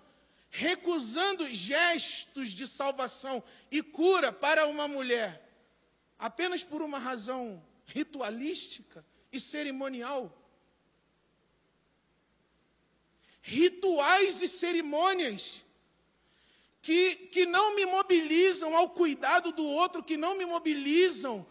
recusando 0.48 1.52
gestos 1.52 2.50
de 2.50 2.66
salvação 2.66 3.42
e 3.70 3.82
cura 3.82 4.32
para 4.32 4.68
uma 4.68 4.86
mulher, 4.86 5.42
apenas 6.18 6.62
por 6.62 6.80
uma 6.80 6.98
razão 6.98 7.62
ritualística 7.84 9.04
e 9.32 9.40
cerimonial? 9.40 10.32
Rituais 13.42 14.40
e 14.40 14.48
cerimônias 14.48 15.65
que, 16.86 17.16
que 17.16 17.44
não 17.46 17.74
me 17.74 17.84
mobilizam 17.84 18.76
ao 18.76 18.90
cuidado 18.90 19.50
do 19.50 19.64
outro, 19.64 20.04
que 20.04 20.16
não 20.16 20.38
me 20.38 20.46
mobilizam 20.46 21.44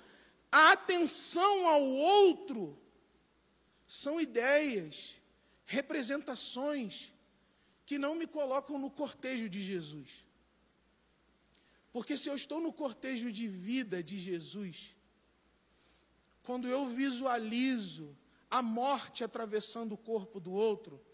à 0.49 0.71
atenção 0.71 1.67
ao 1.67 1.83
outro, 1.83 2.81
são 3.85 4.21
ideias, 4.21 5.19
representações 5.65 7.13
que 7.85 7.99
não 7.99 8.15
me 8.15 8.25
colocam 8.25 8.79
no 8.79 8.89
cortejo 8.89 9.49
de 9.49 9.61
Jesus. 9.61 10.25
Porque 11.91 12.15
se 12.15 12.29
eu 12.29 12.35
estou 12.37 12.61
no 12.61 12.71
cortejo 12.71 13.29
de 13.29 13.45
vida 13.45 14.01
de 14.01 14.17
Jesus, 14.17 14.95
quando 16.43 16.65
eu 16.65 16.87
visualizo 16.87 18.17
a 18.49 18.61
morte 18.61 19.21
atravessando 19.21 19.95
o 19.95 19.97
corpo 19.97 20.39
do 20.39 20.53
outro, 20.53 21.05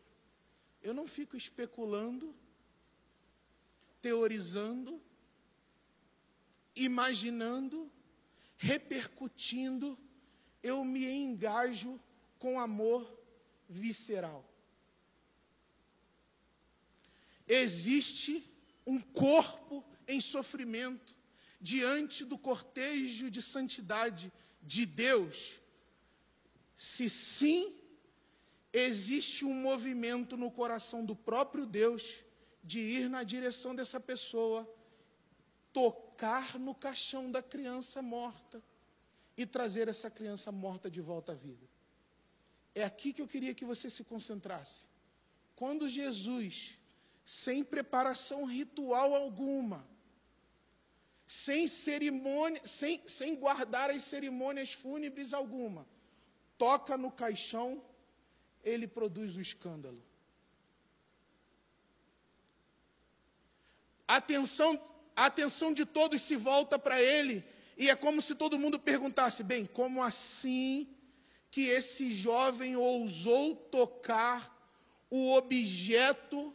eu 0.84 0.94
não 0.94 1.08
fico 1.08 1.36
especulando 1.36 2.36
teorizando, 4.02 5.02
imaginando, 6.76 7.92
repercutindo, 8.58 9.98
eu 10.64 10.84
me 10.84 11.06
engajo 11.10 12.00
com 12.40 12.60
amor 12.60 13.20
visceral. 13.70 14.48
Existe 17.48 18.44
um 18.86 19.00
corpo 19.00 19.84
em 20.08 20.20
sofrimento 20.20 21.16
diante 21.60 22.26
do 22.26 22.38
cortejo 22.38 23.30
de 23.30 23.42
santidade 23.42 24.32
de 24.62 24.86
Deus? 24.86 25.62
Se 26.76 27.10
sim, 27.10 27.76
existe 28.74 29.46
um 29.46 29.54
movimento 29.54 30.36
no 30.38 30.50
coração 30.50 31.06
do 31.06 31.16
próprio 31.16 31.66
Deus 31.66 32.24
de 32.64 32.80
ir 32.80 33.10
na 33.10 33.24
direção 33.24 33.76
dessa 33.76 34.00
pessoa, 34.00 34.70
tocar 35.74 36.60
no 36.60 36.76
caixão 36.76 37.32
da 37.32 37.42
criança 37.42 38.02
morta 38.02 38.62
e 39.36 39.46
trazer 39.46 39.88
essa 39.88 40.10
criança 40.10 40.52
morta 40.52 40.90
de 40.90 41.02
volta 41.02 41.32
à 41.32 41.36
vida. 41.36 41.68
É 42.76 42.84
aqui 42.84 43.12
que 43.14 43.22
eu 43.22 43.28
queria 43.28 43.54
que 43.54 43.66
você 43.66 43.90
se 43.90 44.04
concentrasse. 44.04 44.88
Quando 45.56 45.90
Jesus, 45.90 46.78
sem 47.26 47.64
preparação 47.64 48.46
ritual 48.46 49.14
alguma, 49.14 49.88
sem 51.26 51.66
cerimônia, 51.68 52.62
sem, 52.66 53.02
sem 53.08 53.36
guardar 53.36 53.90
as 53.90 54.04
cerimônias 54.04 54.74
fúnebres 54.74 55.34
alguma, 55.34 55.88
toca 56.58 56.98
no 56.98 57.12
caixão, 57.12 57.84
ele 58.64 58.88
produz 58.88 59.38
o 59.38 59.42
escândalo. 59.42 60.04
A 64.12 64.18
atenção, 64.18 64.78
a 65.16 65.28
atenção 65.28 65.72
de 65.72 65.86
todos 65.86 66.22
se 66.22 66.36
volta 66.36 66.78
para 66.78 67.02
ele, 67.02 67.42
e 67.78 67.90
é 67.90 67.96
como 67.96 68.22
se 68.22 68.36
todo 68.36 68.60
mundo 68.60 68.78
perguntasse: 68.78 69.42
bem, 69.42 69.66
como 69.66 70.04
assim 70.04 70.86
que 71.50 71.68
esse 71.68 72.12
jovem 72.12 72.76
ousou 72.76 73.56
tocar 73.56 74.54
o 75.10 75.32
objeto 75.34 76.54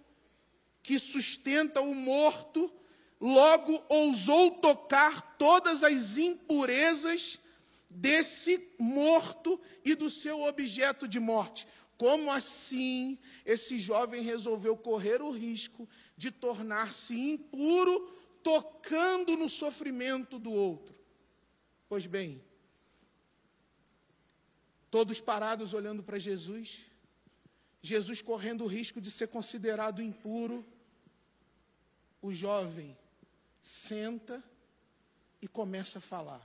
que 0.83 0.99
sustenta 0.99 1.81
o 1.81 1.95
morto, 1.95 2.71
logo 3.19 3.83
ousou 3.89 4.51
tocar 4.51 5.37
todas 5.39 5.83
as 5.83 6.19
impurezas 6.19 7.41
desse 7.89 8.69
morto 8.79 9.59
e 9.83 9.95
do 9.95 10.11
seu 10.11 10.43
objeto 10.43 11.09
de 11.09 11.19
morte? 11.19 11.67
Como 11.97 12.31
assim 12.31 13.19
esse 13.47 13.79
jovem 13.79 14.23
resolveu 14.23 14.77
correr 14.77 15.23
o 15.23 15.31
risco 15.31 15.89
de 16.17 16.31
tornar-se 16.31 17.15
impuro, 17.15 18.13
tocando 18.43 19.37
no 19.37 19.49
sofrimento 19.49 20.39
do 20.39 20.53
outro. 20.53 20.95
Pois 21.89 22.07
bem, 22.07 22.43
todos 24.91 25.21
parados 25.21 25.75
olhando 25.75 26.03
para 26.03 26.19
Jesus, 26.19 26.91
Jesus 27.83 28.23
correndo 28.23 28.65
o 28.65 28.69
risco 28.69 29.01
de 29.01 29.11
ser 29.11 29.29
considerado 29.29 30.03
impuro, 30.03 30.65
o 32.23 32.33
jovem 32.33 32.97
senta 33.61 34.43
e 35.43 35.47
começa 35.47 35.99
a 35.99 36.03
falar. 36.03 36.45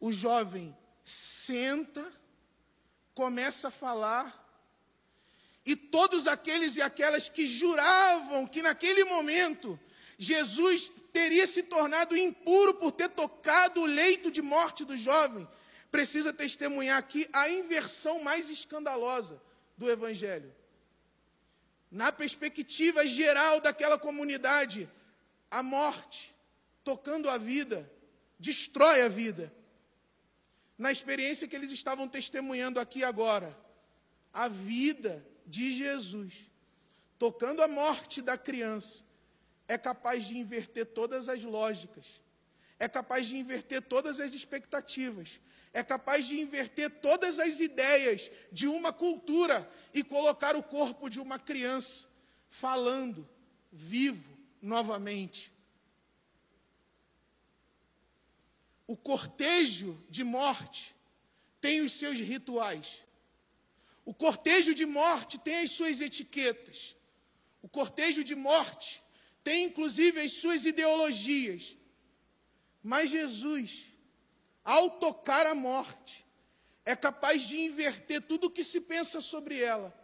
O 0.00 0.12
jovem 0.12 0.76
senta 1.02 2.10
começa 3.18 3.66
a 3.66 3.70
falar, 3.72 4.48
e 5.66 5.74
todos 5.74 6.28
aqueles 6.28 6.76
e 6.76 6.82
aquelas 6.82 7.28
que 7.28 7.48
juravam 7.48 8.46
que 8.46 8.62
naquele 8.62 9.02
momento 9.02 9.76
Jesus 10.16 10.92
teria 11.12 11.44
se 11.44 11.64
tornado 11.64 12.16
impuro 12.16 12.74
por 12.74 12.92
ter 12.92 13.08
tocado 13.08 13.80
o 13.80 13.86
leito 13.86 14.30
de 14.30 14.40
morte 14.40 14.84
do 14.84 14.96
jovem, 14.96 15.48
precisa 15.90 16.32
testemunhar 16.32 16.96
aqui 16.96 17.28
a 17.32 17.50
inversão 17.50 18.22
mais 18.22 18.50
escandalosa 18.50 19.42
do 19.76 19.90
Evangelho. 19.90 20.54
Na 21.90 22.12
perspectiva 22.12 23.04
geral 23.04 23.60
daquela 23.60 23.98
comunidade, 23.98 24.88
a 25.50 25.60
morte, 25.60 26.32
tocando 26.84 27.28
a 27.28 27.36
vida, 27.36 27.90
destrói 28.38 29.02
a 29.02 29.08
vida 29.08 29.52
na 30.78 30.92
experiência 30.92 31.48
que 31.48 31.56
eles 31.56 31.72
estavam 31.72 32.08
testemunhando 32.08 32.78
aqui 32.78 33.02
agora, 33.02 33.58
a 34.32 34.46
vida 34.46 35.26
de 35.44 35.72
Jesus, 35.72 36.48
tocando 37.18 37.62
a 37.62 37.68
morte 37.68 38.22
da 38.22 38.38
criança, 38.38 39.04
é 39.66 39.76
capaz 39.76 40.26
de 40.26 40.38
inverter 40.38 40.86
todas 40.86 41.28
as 41.28 41.42
lógicas, 41.42 42.22
é 42.78 42.88
capaz 42.88 43.26
de 43.26 43.36
inverter 43.36 43.82
todas 43.82 44.20
as 44.20 44.34
expectativas, 44.34 45.40
é 45.72 45.82
capaz 45.82 46.26
de 46.26 46.40
inverter 46.40 46.88
todas 46.88 47.40
as 47.40 47.58
ideias 47.58 48.30
de 48.52 48.68
uma 48.68 48.92
cultura 48.92 49.68
e 49.92 50.04
colocar 50.04 50.54
o 50.56 50.62
corpo 50.62 51.10
de 51.10 51.18
uma 51.18 51.38
criança 51.38 52.08
falando, 52.48 53.28
vivo, 53.72 54.38
novamente. 54.62 55.52
O 58.88 58.96
cortejo 58.96 60.02
de 60.08 60.24
morte 60.24 60.96
tem 61.60 61.82
os 61.82 61.92
seus 61.92 62.18
rituais. 62.18 63.04
O 64.02 64.14
cortejo 64.14 64.74
de 64.74 64.86
morte 64.86 65.38
tem 65.38 65.58
as 65.58 65.72
suas 65.72 66.00
etiquetas. 66.00 66.96
O 67.60 67.68
cortejo 67.68 68.24
de 68.24 68.34
morte 68.34 69.02
tem 69.44 69.66
inclusive 69.66 70.18
as 70.20 70.32
suas 70.32 70.64
ideologias. 70.64 71.76
Mas 72.82 73.10
Jesus, 73.10 73.88
ao 74.64 74.92
tocar 74.92 75.44
a 75.44 75.54
morte, 75.54 76.24
é 76.86 76.96
capaz 76.96 77.42
de 77.42 77.60
inverter 77.60 78.22
tudo 78.22 78.46
o 78.46 78.50
que 78.50 78.64
se 78.64 78.80
pensa 78.80 79.20
sobre 79.20 79.60
ela, 79.60 79.94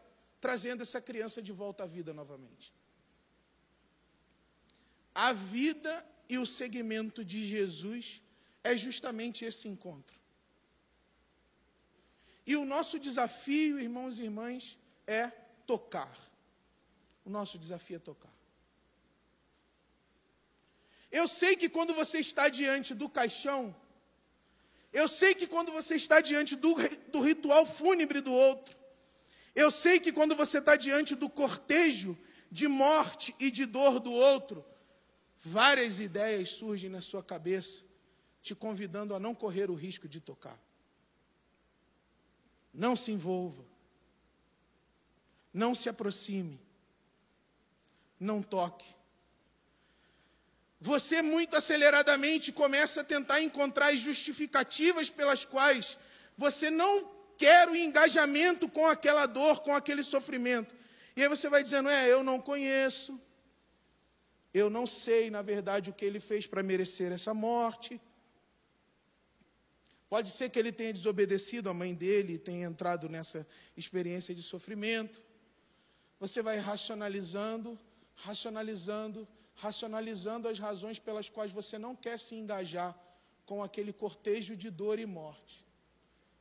trazendo 0.42 0.82
essa 0.82 1.00
criança 1.00 1.40
de 1.40 1.52
volta 1.52 1.84
à 1.84 1.86
vida 1.86 2.12
novamente. 2.12 2.74
A 5.14 5.32
vida 5.32 6.06
e 6.28 6.36
o 6.36 6.44
segmento 6.44 7.24
de 7.24 7.46
Jesus 7.46 8.23
é 8.64 8.76
justamente 8.76 9.44
esse 9.44 9.68
encontro. 9.68 10.18
E 12.46 12.56
o 12.56 12.64
nosso 12.64 12.98
desafio, 12.98 13.78
irmãos 13.78 14.18
e 14.18 14.24
irmãs, 14.24 14.78
é 15.06 15.28
tocar. 15.66 16.12
O 17.24 17.30
nosso 17.30 17.58
desafio 17.58 17.96
é 17.96 18.00
tocar. 18.00 18.32
Eu 21.12 21.28
sei 21.28 21.56
que 21.56 21.68
quando 21.68 21.94
você 21.94 22.18
está 22.18 22.48
diante 22.48 22.92
do 22.92 23.08
caixão, 23.08 23.74
eu 24.92 25.06
sei 25.08 25.34
que 25.34 25.46
quando 25.46 25.70
você 25.70 25.94
está 25.94 26.20
diante 26.20 26.56
do, 26.56 26.74
do 27.12 27.20
ritual 27.20 27.64
fúnebre 27.64 28.20
do 28.20 28.32
outro, 28.32 28.76
eu 29.54 29.70
sei 29.70 30.00
que 30.00 30.12
quando 30.12 30.34
você 30.34 30.58
está 30.58 30.74
diante 30.74 31.14
do 31.14 31.30
cortejo 31.30 32.18
de 32.50 32.66
morte 32.66 33.34
e 33.38 33.50
de 33.50 33.64
dor 33.64 34.00
do 34.00 34.12
outro, 34.12 34.64
várias 35.36 36.00
ideias 36.00 36.50
surgem 36.50 36.90
na 36.90 37.00
sua 37.00 37.22
cabeça, 37.22 37.84
te 38.44 38.54
convidando 38.54 39.14
a 39.14 39.18
não 39.18 39.34
correr 39.34 39.70
o 39.70 39.74
risco 39.74 40.06
de 40.06 40.20
tocar. 40.20 40.58
Não 42.74 42.94
se 42.94 43.10
envolva. 43.10 43.64
Não 45.50 45.74
se 45.74 45.88
aproxime. 45.88 46.60
Não 48.20 48.42
toque. 48.42 48.84
Você 50.78 51.22
muito 51.22 51.56
aceleradamente 51.56 52.52
começa 52.52 53.00
a 53.00 53.04
tentar 53.04 53.40
encontrar 53.40 53.94
as 53.94 54.00
justificativas 54.00 55.08
pelas 55.08 55.46
quais 55.46 55.96
você 56.36 56.68
não 56.68 57.10
quer 57.38 57.66
o 57.70 57.74
engajamento 57.74 58.68
com 58.68 58.86
aquela 58.86 59.24
dor, 59.24 59.62
com 59.62 59.74
aquele 59.74 60.02
sofrimento. 60.02 60.74
E 61.16 61.22
aí 61.22 61.28
você 61.30 61.48
vai 61.48 61.62
dizendo: 61.62 61.88
é, 61.88 62.12
eu 62.12 62.22
não 62.22 62.38
conheço, 62.38 63.18
eu 64.52 64.68
não 64.68 64.86
sei, 64.86 65.30
na 65.30 65.40
verdade, 65.40 65.88
o 65.88 65.94
que 65.94 66.04
ele 66.04 66.20
fez 66.20 66.46
para 66.46 66.62
merecer 66.62 67.10
essa 67.10 67.32
morte. 67.32 67.98
Pode 70.14 70.30
ser 70.30 70.48
que 70.48 70.60
ele 70.60 70.70
tenha 70.70 70.92
desobedecido 70.92 71.68
a 71.68 71.74
mãe 71.74 71.92
dele 71.92 72.34
e 72.34 72.38
tenha 72.38 72.68
entrado 72.68 73.08
nessa 73.08 73.44
experiência 73.76 74.32
de 74.32 74.44
sofrimento. 74.44 75.20
Você 76.20 76.40
vai 76.40 76.56
racionalizando, 76.60 77.76
racionalizando, 78.14 79.26
racionalizando 79.56 80.46
as 80.46 80.60
razões 80.60 81.00
pelas 81.00 81.28
quais 81.28 81.50
você 81.50 81.78
não 81.78 81.96
quer 81.96 82.16
se 82.16 82.36
engajar 82.36 82.96
com 83.44 83.60
aquele 83.60 83.92
cortejo 83.92 84.56
de 84.56 84.70
dor 84.70 85.00
e 85.00 85.04
morte. 85.04 85.64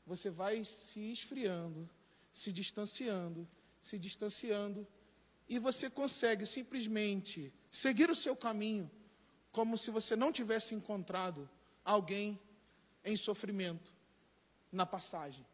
Você 0.06 0.30
vai 0.30 0.64
se 0.64 1.12
esfriando, 1.12 1.90
se 2.32 2.52
distanciando, 2.52 3.50
se 3.82 3.98
distanciando, 3.98 4.88
e 5.50 5.58
você 5.58 5.90
consegue 5.90 6.46
simplesmente 6.46 7.52
seguir 7.72 8.08
o 8.08 8.16
seu 8.16 8.36
caminho, 8.36 8.92
como 9.52 9.80
se 9.80 9.90
você 9.90 10.16
não 10.16 10.32
tivesse 10.32 10.76
encontrado 10.76 11.50
alguém 11.84 12.40
em 13.04 13.16
sofrimento 13.16 13.92
na 14.72 14.86
passagem. 14.86 15.46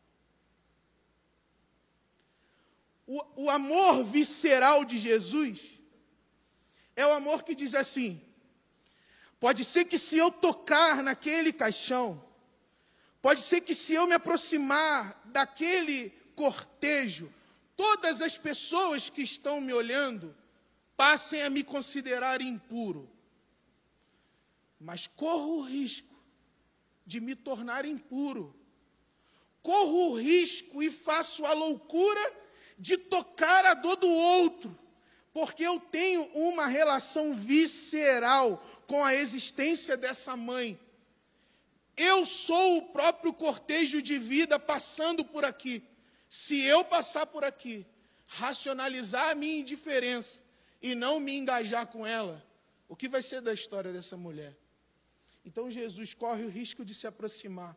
O, 3.05 3.43
o 3.43 3.49
amor 3.49 4.03
visceral 4.03 4.85
de 4.85 4.97
Jesus 4.97 5.79
é 6.95 7.05
o 7.05 7.11
amor 7.11 7.43
que 7.43 7.55
diz 7.55 7.73
assim: 7.73 8.21
pode 9.39 9.65
ser 9.65 9.85
que 9.85 9.97
se 9.97 10.17
eu 10.17 10.31
tocar 10.31 11.01
naquele 11.01 11.51
caixão, 11.51 12.23
pode 13.21 13.41
ser 13.41 13.61
que 13.61 13.73
se 13.73 13.93
eu 13.93 14.05
me 14.05 14.13
aproximar 14.13 15.19
daquele 15.25 16.11
cortejo, 16.35 17.31
todas 17.75 18.21
as 18.21 18.37
pessoas 18.37 19.09
que 19.09 19.21
estão 19.21 19.59
me 19.59 19.73
olhando 19.73 20.35
passem 20.95 21.41
a 21.41 21.49
me 21.49 21.63
considerar 21.63 22.41
impuro. 22.41 23.09
Mas 24.79 25.07
corro 25.07 25.59
o 25.59 25.63
risco 25.63 26.08
de 27.09 27.19
me 27.19 27.33
tornar 27.33 27.85
impuro. 27.85 28.55
Corro 29.63 30.11
o 30.11 30.15
risco 30.15 30.83
e 30.83 30.91
faço 30.91 31.43
a 31.43 31.53
loucura 31.53 32.21
de 32.77 32.97
tocar 32.97 33.65
a 33.65 33.73
dor 33.73 33.95
do 33.95 34.07
outro, 34.07 34.77
porque 35.33 35.63
eu 35.63 35.79
tenho 35.79 36.21
uma 36.35 36.67
relação 36.67 37.33
visceral 37.33 38.63
com 38.85 39.03
a 39.03 39.15
existência 39.15 39.97
dessa 39.97 40.37
mãe. 40.37 40.79
Eu 41.97 42.27
sou 42.27 42.77
o 42.77 42.89
próprio 42.89 43.33
cortejo 43.33 44.03
de 44.03 44.19
vida 44.19 44.59
passando 44.59 45.25
por 45.25 45.43
aqui. 45.43 45.81
Se 46.27 46.61
eu 46.61 46.83
passar 46.83 47.25
por 47.25 47.43
aqui, 47.43 47.87
racionalizar 48.27 49.31
a 49.31 49.35
minha 49.35 49.61
indiferença 49.61 50.43
e 50.79 50.93
não 50.93 51.19
me 51.19 51.35
engajar 51.35 51.87
com 51.87 52.05
ela, 52.05 52.45
o 52.87 52.95
que 52.95 53.09
vai 53.09 53.23
ser 53.23 53.41
da 53.41 53.51
história 53.51 53.91
dessa 53.91 54.15
mulher? 54.15 54.55
Então 55.43 55.69
Jesus 55.71 56.13
corre 56.13 56.43
o 56.43 56.49
risco 56.49 56.83
de 56.83 56.93
se 56.93 57.07
aproximar, 57.07 57.75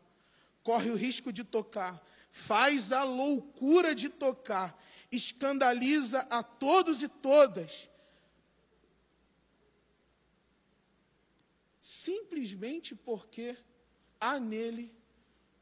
corre 0.63 0.89
o 0.89 0.95
risco 0.95 1.31
de 1.31 1.43
tocar, 1.43 2.03
faz 2.29 2.91
a 2.91 3.03
loucura 3.03 3.95
de 3.95 4.09
tocar, 4.09 4.77
escandaliza 5.11 6.19
a 6.29 6.43
todos 6.43 7.01
e 7.01 7.07
todas. 7.07 7.89
Simplesmente 11.81 12.95
porque 12.95 13.57
há 14.19 14.39
nele 14.39 14.91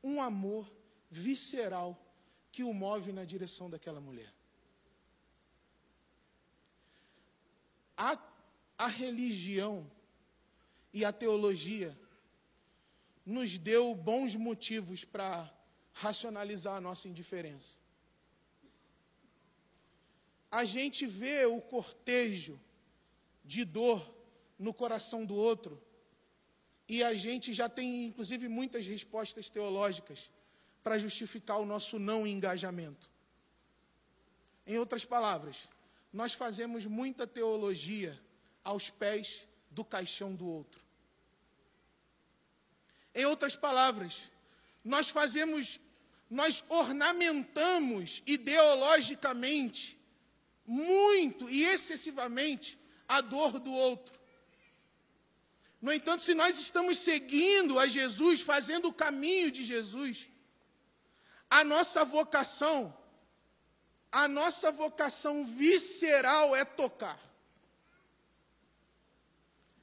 um 0.03 0.21
amor 0.21 0.71
visceral 1.09 1.99
que 2.51 2.63
o 2.63 2.73
move 2.73 3.11
na 3.11 3.23
direção 3.23 3.69
daquela 3.69 4.01
mulher. 4.01 4.33
A, 7.95 8.17
a 8.77 8.87
religião 8.87 9.89
e 10.93 11.05
a 11.05 11.11
teologia 11.11 11.97
nos 13.25 13.57
deu 13.57 13.93
bons 13.95 14.35
motivos 14.35 15.05
para 15.05 15.49
racionalizar 15.93 16.75
a 16.75 16.81
nossa 16.81 17.07
indiferença. 17.07 17.79
A 20.49 20.65
gente 20.65 21.05
vê 21.05 21.45
o 21.45 21.61
cortejo 21.61 22.59
de 23.43 23.63
dor 23.63 24.15
no 24.59 24.73
coração 24.73 25.25
do 25.25 25.35
outro 25.35 25.81
e 26.87 27.01
a 27.03 27.13
gente 27.13 27.53
já 27.53 27.69
tem, 27.69 28.05
inclusive, 28.05 28.49
muitas 28.49 28.85
respostas 28.85 29.49
teológicas 29.49 30.29
para 30.83 30.97
justificar 30.97 31.57
o 31.59 31.65
nosso 31.65 31.97
não 31.97 32.27
engajamento. 32.27 33.09
Em 34.67 34.77
outras 34.77 35.05
palavras, 35.05 35.69
nós 36.11 36.33
fazemos 36.33 36.85
muita 36.85 37.25
teologia 37.25 38.19
aos 38.63 38.89
pés 38.89 39.47
do 39.71 39.83
caixão 39.85 40.35
do 40.35 40.47
outro. 40.47 40.81
Em 43.15 43.25
outras 43.25 43.55
palavras, 43.55 44.29
nós 44.83 45.09
fazemos, 45.09 45.79
nós 46.29 46.63
ornamentamos 46.69 48.21
ideologicamente 48.25 49.99
muito 50.65 51.49
e 51.49 51.63
excessivamente 51.63 52.77
a 53.07 53.21
dor 53.21 53.59
do 53.59 53.71
outro. 53.71 54.19
No 55.81 55.91
entanto, 55.91 56.21
se 56.21 56.35
nós 56.35 56.59
estamos 56.59 56.99
seguindo 56.99 57.79
a 57.79 57.87
Jesus, 57.87 58.41
fazendo 58.41 58.89
o 58.89 58.93
caminho 58.93 59.49
de 59.49 59.63
Jesus, 59.63 60.29
a 61.49 61.63
nossa 61.63 62.05
vocação, 62.05 62.95
a 64.11 64.27
nossa 64.27 64.71
vocação 64.71 65.45
visceral 65.45 66.55
é 66.55 66.63
tocar 66.63 67.30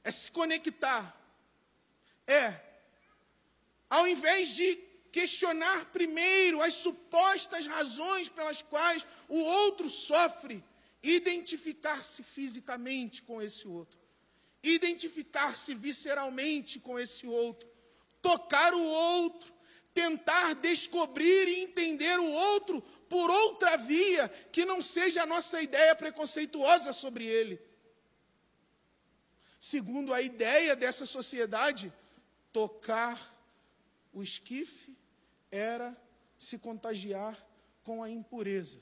é 0.03 0.11
se 0.11 0.31
conectar. 0.31 1.15
É, 2.27 2.53
ao 3.89 4.07
invés 4.07 4.49
de 4.49 4.75
questionar 5.11 5.85
primeiro 5.85 6.61
as 6.61 6.75
supostas 6.75 7.67
razões 7.67 8.29
pelas 8.29 8.61
quais 8.61 9.05
o 9.27 9.39
outro 9.39 9.89
sofre, 9.89 10.63
identificar-se 11.01 12.23
fisicamente 12.23 13.23
com 13.23 13.41
esse 13.41 13.67
outro, 13.67 13.99
identificar-se 14.61 15.73
visceralmente 15.73 16.79
com 16.79 16.99
esse 16.99 17.25
outro, 17.25 17.67
tocar 18.21 18.73
o 18.73 18.83
outro, 18.83 19.53
tentar 19.93 20.55
descobrir 20.55 21.47
e 21.47 21.61
entender 21.61 22.19
o 22.19 22.31
outro 22.31 22.81
por 23.09 23.29
outra 23.29 23.75
via 23.77 24.29
que 24.51 24.65
não 24.65 24.81
seja 24.81 25.23
a 25.23 25.25
nossa 25.25 25.61
ideia 25.61 25.95
preconceituosa 25.95 26.93
sobre 26.93 27.25
ele. 27.25 27.68
Segundo 29.59 30.13
a 30.13 30.21
ideia 30.21 30.75
dessa 30.75 31.05
sociedade, 31.05 31.91
tocar 32.53 33.19
o 34.13 34.23
esquife 34.23 34.95
era 35.51 35.95
se 36.37 36.57
contagiar 36.57 37.37
com 37.83 38.01
a 38.01 38.09
impureza. 38.09 38.79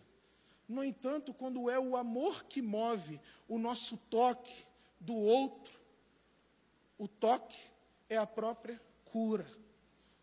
No 0.67 0.83
entanto, 0.83 1.33
quando 1.33 1.69
é 1.69 1.79
o 1.79 1.95
amor 1.95 2.43
que 2.43 2.61
move 2.61 3.19
o 3.47 3.57
nosso 3.57 3.97
toque 4.09 4.53
do 4.99 5.15
outro, 5.15 5.73
o 6.97 7.07
toque 7.07 7.57
é 8.09 8.17
a 8.17 8.27
própria 8.27 8.79
cura. 9.05 9.47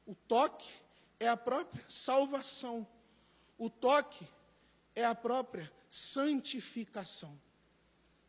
O 0.07 0.15
toque 0.15 0.69
é 1.19 1.29
a 1.29 1.37
própria 1.37 1.85
salvação. 1.89 2.87
O 3.57 3.71
toque 3.71 4.27
é 4.95 5.05
a 5.05 5.15
própria 5.15 5.71
santificação. 5.89 7.41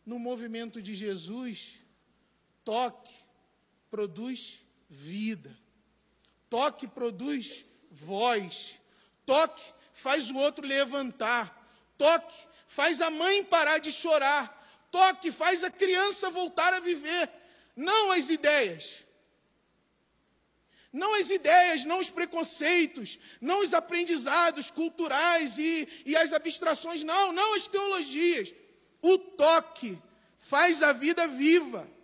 No 0.06 0.20
movimento 0.20 0.82
de 0.82 0.94
Jesus, 0.94 1.82
toque 2.66 3.14
produz 3.90 4.62
vida. 4.90 5.56
Toque 6.50 6.88
produz 6.88 7.64
voz. 7.92 8.82
Toque 9.26 9.64
faz 9.94 10.30
o 10.32 10.38
outro 10.38 10.66
levantar. 10.66 11.64
Toque 11.98 12.36
faz 12.68 13.00
a 13.00 13.10
mãe 13.10 13.44
parar 13.44 13.78
de 13.78 13.92
chorar. 13.92 14.52
Toque 14.92 15.32
faz 15.32 15.64
a 15.64 15.72
criança 15.72 16.30
voltar 16.32 16.74
a 16.74 16.80
viver. 16.80 17.30
Não 17.76 18.12
as 18.12 18.30
ideias. 18.30 19.06
Não 20.92 21.14
as 21.16 21.30
ideias, 21.30 21.84
não 21.84 22.00
os 22.00 22.10
preconceitos, 22.10 23.20
não 23.42 23.60
os 23.60 23.74
aprendizados 23.74 24.72
culturais 24.72 25.58
e, 25.58 26.04
e 26.06 26.16
as 26.16 26.32
abstrações, 26.32 27.04
não, 27.04 27.34
não 27.34 27.54
as 27.54 27.68
teologias. 27.68 28.56
O 29.02 29.18
toque 29.18 30.02
faz 30.38 30.82
a 30.82 30.94
vida 30.94 31.28
viva 31.28 31.95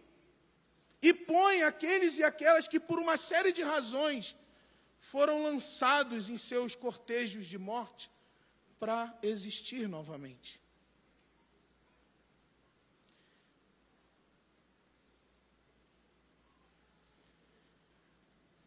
e 1.02 1.14
põe 1.14 1.64
aqueles 1.64 2.18
e 2.18 2.24
aquelas 2.24 2.68
que, 2.68 2.80
por 2.80 3.00
uma 3.00 3.18
série 3.18 3.52
de 3.52 3.64
razões, 3.64 4.38
foram 5.00 5.44
lançados 5.44 6.30
em 6.30 6.38
seus 6.38 6.76
cortejos 6.76 7.48
de 7.48 7.58
morte 7.58 8.12
para 8.80 9.18
existir 9.24 9.88
novamente. 9.88 10.62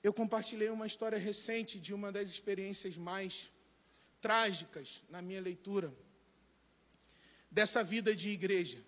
Eu 0.02 0.12
compartilhei 0.12 0.68
uma 0.68 0.86
história 0.86 1.16
recente 1.16 1.78
de 1.78 1.94
uma 1.94 2.12
das 2.12 2.28
experiências 2.28 2.96
mais 2.96 3.50
trágicas 4.20 5.02
na 5.08 5.22
minha 5.22 5.40
leitura 5.40 5.94
dessa 7.50 7.82
vida 7.82 8.14
de 8.14 8.28
igreja. 8.28 8.82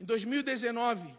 Em 0.00 0.04
2019, 0.04 1.14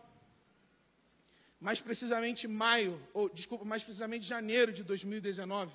mais 1.59 1.81
precisamente 1.81 2.47
maio, 2.47 3.01
ou 3.13 3.29
desculpa, 3.29 3.65
mais 3.65 3.83
precisamente 3.83 4.25
janeiro 4.25 4.71
de 4.71 4.83
2019, 4.83 5.73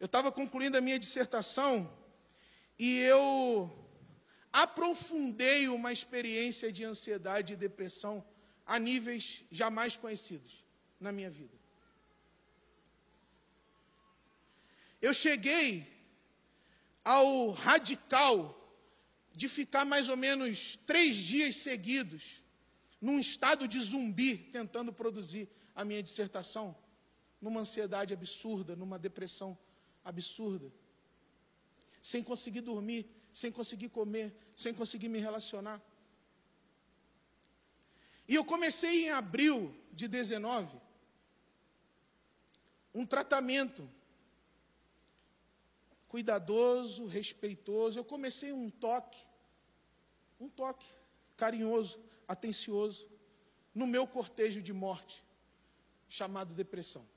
eu 0.00 0.06
estava 0.06 0.32
concluindo 0.32 0.76
a 0.76 0.80
minha 0.80 0.98
dissertação 0.98 1.88
e 2.76 2.98
eu 2.98 3.70
aprofundei 4.52 5.68
uma 5.68 5.92
experiência 5.92 6.72
de 6.72 6.84
ansiedade 6.84 7.52
e 7.52 7.56
depressão 7.56 8.24
a 8.66 8.78
níveis 8.78 9.44
jamais 9.50 9.96
conhecidos 9.96 10.64
na 10.98 11.12
minha 11.12 11.30
vida. 11.30 11.56
Eu 15.00 15.12
cheguei 15.14 15.86
ao 17.04 17.50
radical 17.50 18.61
de 19.34 19.48
ficar 19.48 19.84
mais 19.84 20.08
ou 20.08 20.16
menos 20.16 20.76
três 20.76 21.16
dias 21.16 21.56
seguidos 21.56 22.42
num 23.00 23.18
estado 23.18 23.66
de 23.66 23.80
zumbi, 23.80 24.36
tentando 24.36 24.92
produzir 24.92 25.48
a 25.74 25.84
minha 25.84 26.02
dissertação, 26.02 26.76
numa 27.40 27.60
ansiedade 27.60 28.14
absurda, 28.14 28.76
numa 28.76 28.98
depressão 28.98 29.58
absurda, 30.04 30.72
sem 32.00 32.22
conseguir 32.22 32.60
dormir, 32.60 33.06
sem 33.32 33.50
conseguir 33.50 33.88
comer, 33.88 34.32
sem 34.54 34.72
conseguir 34.72 35.08
me 35.08 35.18
relacionar. 35.18 35.82
E 38.28 38.34
eu 38.34 38.44
comecei 38.44 39.06
em 39.06 39.10
abril 39.10 39.74
de 39.92 40.06
19 40.06 40.80
um 42.94 43.06
tratamento 43.06 43.88
cuidadoso, 46.12 47.06
respeitoso. 47.06 47.98
Eu 47.98 48.04
comecei 48.04 48.52
um 48.52 48.68
toque, 48.68 49.18
um 50.38 50.46
toque 50.46 50.84
carinhoso, 51.38 51.98
atencioso, 52.28 53.08
no 53.74 53.86
meu 53.86 54.06
cortejo 54.06 54.60
de 54.60 54.74
morte, 54.74 55.24
chamado 56.06 56.52
depressão. 56.52 57.08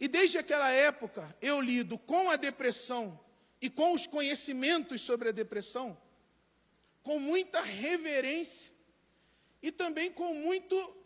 E 0.00 0.08
desde 0.08 0.38
aquela 0.38 0.70
época, 0.70 1.36
eu 1.42 1.60
lido 1.60 1.98
com 1.98 2.30
a 2.30 2.36
depressão 2.36 3.20
e 3.60 3.68
com 3.68 3.92
os 3.92 4.06
conhecimentos 4.06 5.02
sobre 5.02 5.28
a 5.28 5.32
depressão 5.32 5.94
com 7.02 7.20
muita 7.20 7.60
reverência 7.60 8.72
e 9.60 9.70
também 9.70 10.10
com 10.10 10.32
muito 10.32 10.96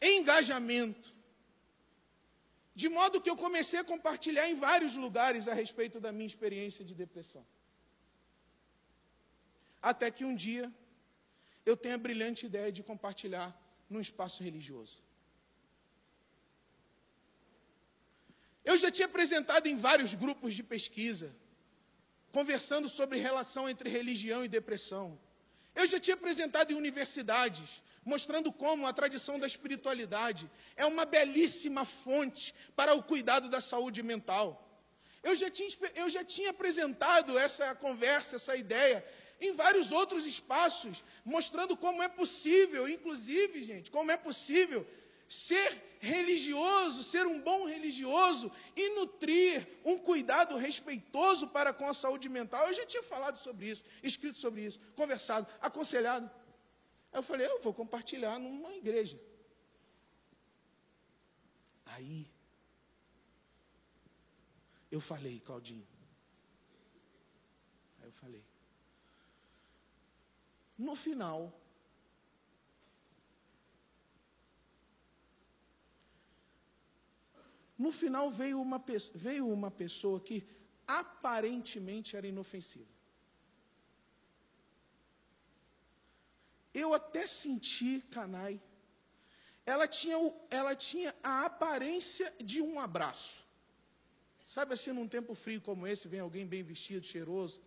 engajamento. 0.00 1.15
De 2.76 2.90
modo 2.90 3.22
que 3.22 3.30
eu 3.30 3.36
comecei 3.36 3.78
a 3.80 3.84
compartilhar 3.84 4.46
em 4.50 4.54
vários 4.54 4.94
lugares 4.94 5.48
a 5.48 5.54
respeito 5.54 5.98
da 5.98 6.12
minha 6.12 6.26
experiência 6.26 6.84
de 6.84 6.94
depressão. 6.94 7.44
Até 9.80 10.10
que 10.10 10.26
um 10.26 10.34
dia 10.34 10.70
eu 11.64 11.74
tenho 11.74 11.94
a 11.94 11.98
brilhante 12.06 12.44
ideia 12.44 12.70
de 12.70 12.82
compartilhar 12.82 13.48
num 13.88 13.98
espaço 13.98 14.42
religioso. 14.42 15.02
Eu 18.62 18.76
já 18.76 18.90
tinha 18.90 19.06
apresentado 19.06 19.66
em 19.68 19.78
vários 19.78 20.12
grupos 20.12 20.52
de 20.54 20.62
pesquisa, 20.62 21.34
conversando 22.30 22.90
sobre 22.90 23.18
relação 23.18 23.70
entre 23.70 23.88
religião 23.88 24.44
e 24.44 24.48
depressão. 24.48 25.18
Eu 25.74 25.86
já 25.86 25.98
tinha 25.98 26.14
apresentado 26.14 26.72
em 26.72 26.74
universidades, 26.74 27.82
mostrando 28.06 28.52
como 28.52 28.86
a 28.86 28.92
tradição 28.92 29.38
da 29.38 29.48
espiritualidade 29.48 30.48
é 30.76 30.86
uma 30.86 31.04
belíssima 31.04 31.84
fonte 31.84 32.54
para 32.76 32.94
o 32.94 33.02
cuidado 33.02 33.48
da 33.48 33.60
saúde 33.60 34.00
mental. 34.00 34.62
Eu 35.24 35.34
já 35.34 35.50
tinha, 35.50 35.68
eu 35.96 36.08
já 36.08 36.22
tinha 36.22 36.50
apresentado 36.50 37.36
essa 37.36 37.74
conversa, 37.74 38.36
essa 38.36 38.56
ideia, 38.56 39.04
em 39.40 39.52
vários 39.54 39.90
outros 39.90 40.24
espaços, 40.24 41.02
mostrando 41.24 41.76
como 41.76 42.00
é 42.00 42.08
possível, 42.08 42.88
inclusive, 42.88 43.64
gente, 43.64 43.90
como 43.90 44.12
é 44.12 44.16
possível 44.16 44.86
ser 45.26 45.82
religioso, 45.98 47.02
ser 47.02 47.26
um 47.26 47.40
bom 47.40 47.66
religioso 47.66 48.52
e 48.76 48.90
nutrir 48.90 49.66
um 49.84 49.98
cuidado 49.98 50.56
respeitoso 50.56 51.48
para 51.48 51.72
com 51.72 51.88
a 51.88 51.94
saúde 51.94 52.28
mental. 52.28 52.68
Eu 52.68 52.74
já 52.74 52.86
tinha 52.86 53.02
falado 53.02 53.36
sobre 53.36 53.68
isso, 53.68 53.84
escrito 54.00 54.38
sobre 54.38 54.62
isso, 54.62 54.80
conversado, 54.94 55.48
aconselhado. 55.60 56.30
Eu 57.16 57.22
falei, 57.22 57.46
eu 57.46 57.62
vou 57.62 57.72
compartilhar 57.72 58.38
numa 58.38 58.74
igreja. 58.74 59.18
Aí, 61.86 62.30
eu 64.90 65.00
falei, 65.00 65.40
Claudinho. 65.40 65.86
Aí 68.00 68.08
eu 68.08 68.12
falei. 68.12 68.44
No 70.76 70.94
final, 70.94 71.58
No 77.78 77.92
final 77.92 78.30
veio 78.30 78.58
uma, 78.60 78.82
veio 79.14 79.46
uma 79.46 79.70
pessoa 79.70 80.18
que 80.18 80.48
aparentemente 80.86 82.16
era 82.16 82.26
inofensiva. 82.26 82.95
Eu 86.82 86.92
até 86.92 87.24
senti, 87.24 88.00
Canai, 88.10 88.60
ela 89.64 89.88
tinha, 89.88 90.16
ela 90.50 90.76
tinha 90.76 91.14
a 91.22 91.46
aparência 91.46 92.30
de 92.38 92.60
um 92.60 92.78
abraço. 92.78 93.46
Sabe 94.44 94.74
assim, 94.74 94.92
num 94.92 95.08
tempo 95.08 95.34
frio 95.34 95.60
como 95.60 95.86
esse, 95.86 96.06
vem 96.06 96.20
alguém 96.20 96.46
bem 96.46 96.62
vestido, 96.62 97.06
cheiroso, 97.06 97.62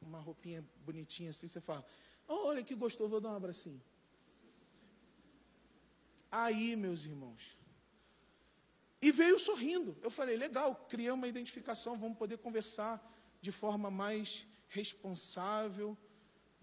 uma 0.00 0.18
roupinha 0.18 0.64
bonitinha 0.84 1.28
assim, 1.30 1.46
você 1.46 1.60
fala, 1.60 1.84
olha 2.26 2.64
que 2.64 2.74
gostoso, 2.74 3.10
vou 3.10 3.20
dar 3.20 3.32
um 3.32 3.36
abracinho. 3.36 3.82
Aí, 6.30 6.74
meus 6.74 7.04
irmãos, 7.04 7.56
E 9.00 9.12
veio 9.12 9.38
sorrindo. 9.38 9.94
Eu 10.02 10.10
falei, 10.10 10.34
legal, 10.38 10.74
criei 10.88 11.10
uma 11.10 11.28
identificação, 11.28 11.98
vamos 11.98 12.16
poder 12.16 12.38
conversar 12.38 12.94
de 13.42 13.52
forma 13.52 13.90
mais 13.90 14.46
responsável, 14.68 15.94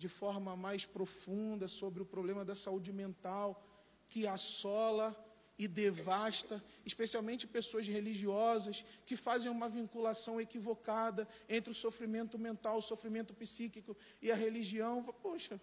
de 0.01 0.07
forma 0.07 0.55
mais 0.55 0.83
profunda 0.83 1.67
sobre 1.67 2.01
o 2.01 2.05
problema 2.05 2.43
da 2.43 2.55
saúde 2.55 2.91
mental 2.91 3.63
que 4.09 4.25
assola 4.25 5.15
e 5.59 5.67
devasta, 5.67 6.61
especialmente 6.83 7.45
pessoas 7.45 7.87
religiosas 7.87 8.83
que 9.05 9.15
fazem 9.15 9.51
uma 9.51 9.69
vinculação 9.69 10.41
equivocada 10.41 11.27
entre 11.47 11.69
o 11.69 11.75
sofrimento 11.75 12.39
mental, 12.39 12.79
o 12.79 12.81
sofrimento 12.81 13.31
psíquico 13.35 13.95
e 14.19 14.31
a 14.31 14.35
religião. 14.35 15.03
Poxa, 15.21 15.61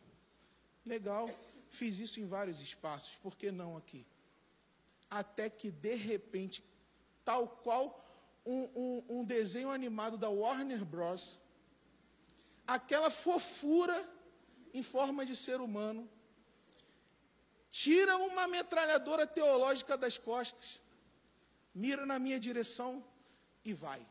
legal, 0.86 1.28
fiz 1.68 1.98
isso 1.98 2.20
em 2.20 2.26
vários 2.26 2.60
espaços, 2.60 3.16
por 3.16 3.36
que 3.36 3.50
não 3.50 3.76
aqui? 3.76 4.06
Até 5.10 5.50
que, 5.50 5.72
de 5.72 5.96
repente, 5.96 6.62
tal 7.24 7.48
qual 7.48 8.08
um, 8.46 8.70
um, 8.76 9.04
um 9.18 9.24
desenho 9.24 9.72
animado 9.72 10.16
da 10.16 10.30
Warner 10.30 10.84
Bros., 10.84 11.40
aquela 12.68 13.10
fofura 13.10 14.17
em 14.78 14.82
forma 14.82 15.26
de 15.26 15.34
ser 15.34 15.60
humano, 15.60 16.08
tira 17.70 18.16
uma 18.16 18.46
metralhadora 18.46 19.26
teológica 19.26 19.96
das 19.96 20.16
costas, 20.16 20.82
mira 21.74 22.06
na 22.06 22.18
minha 22.18 22.38
direção 22.38 23.04
e 23.64 23.74
vai. 23.74 24.06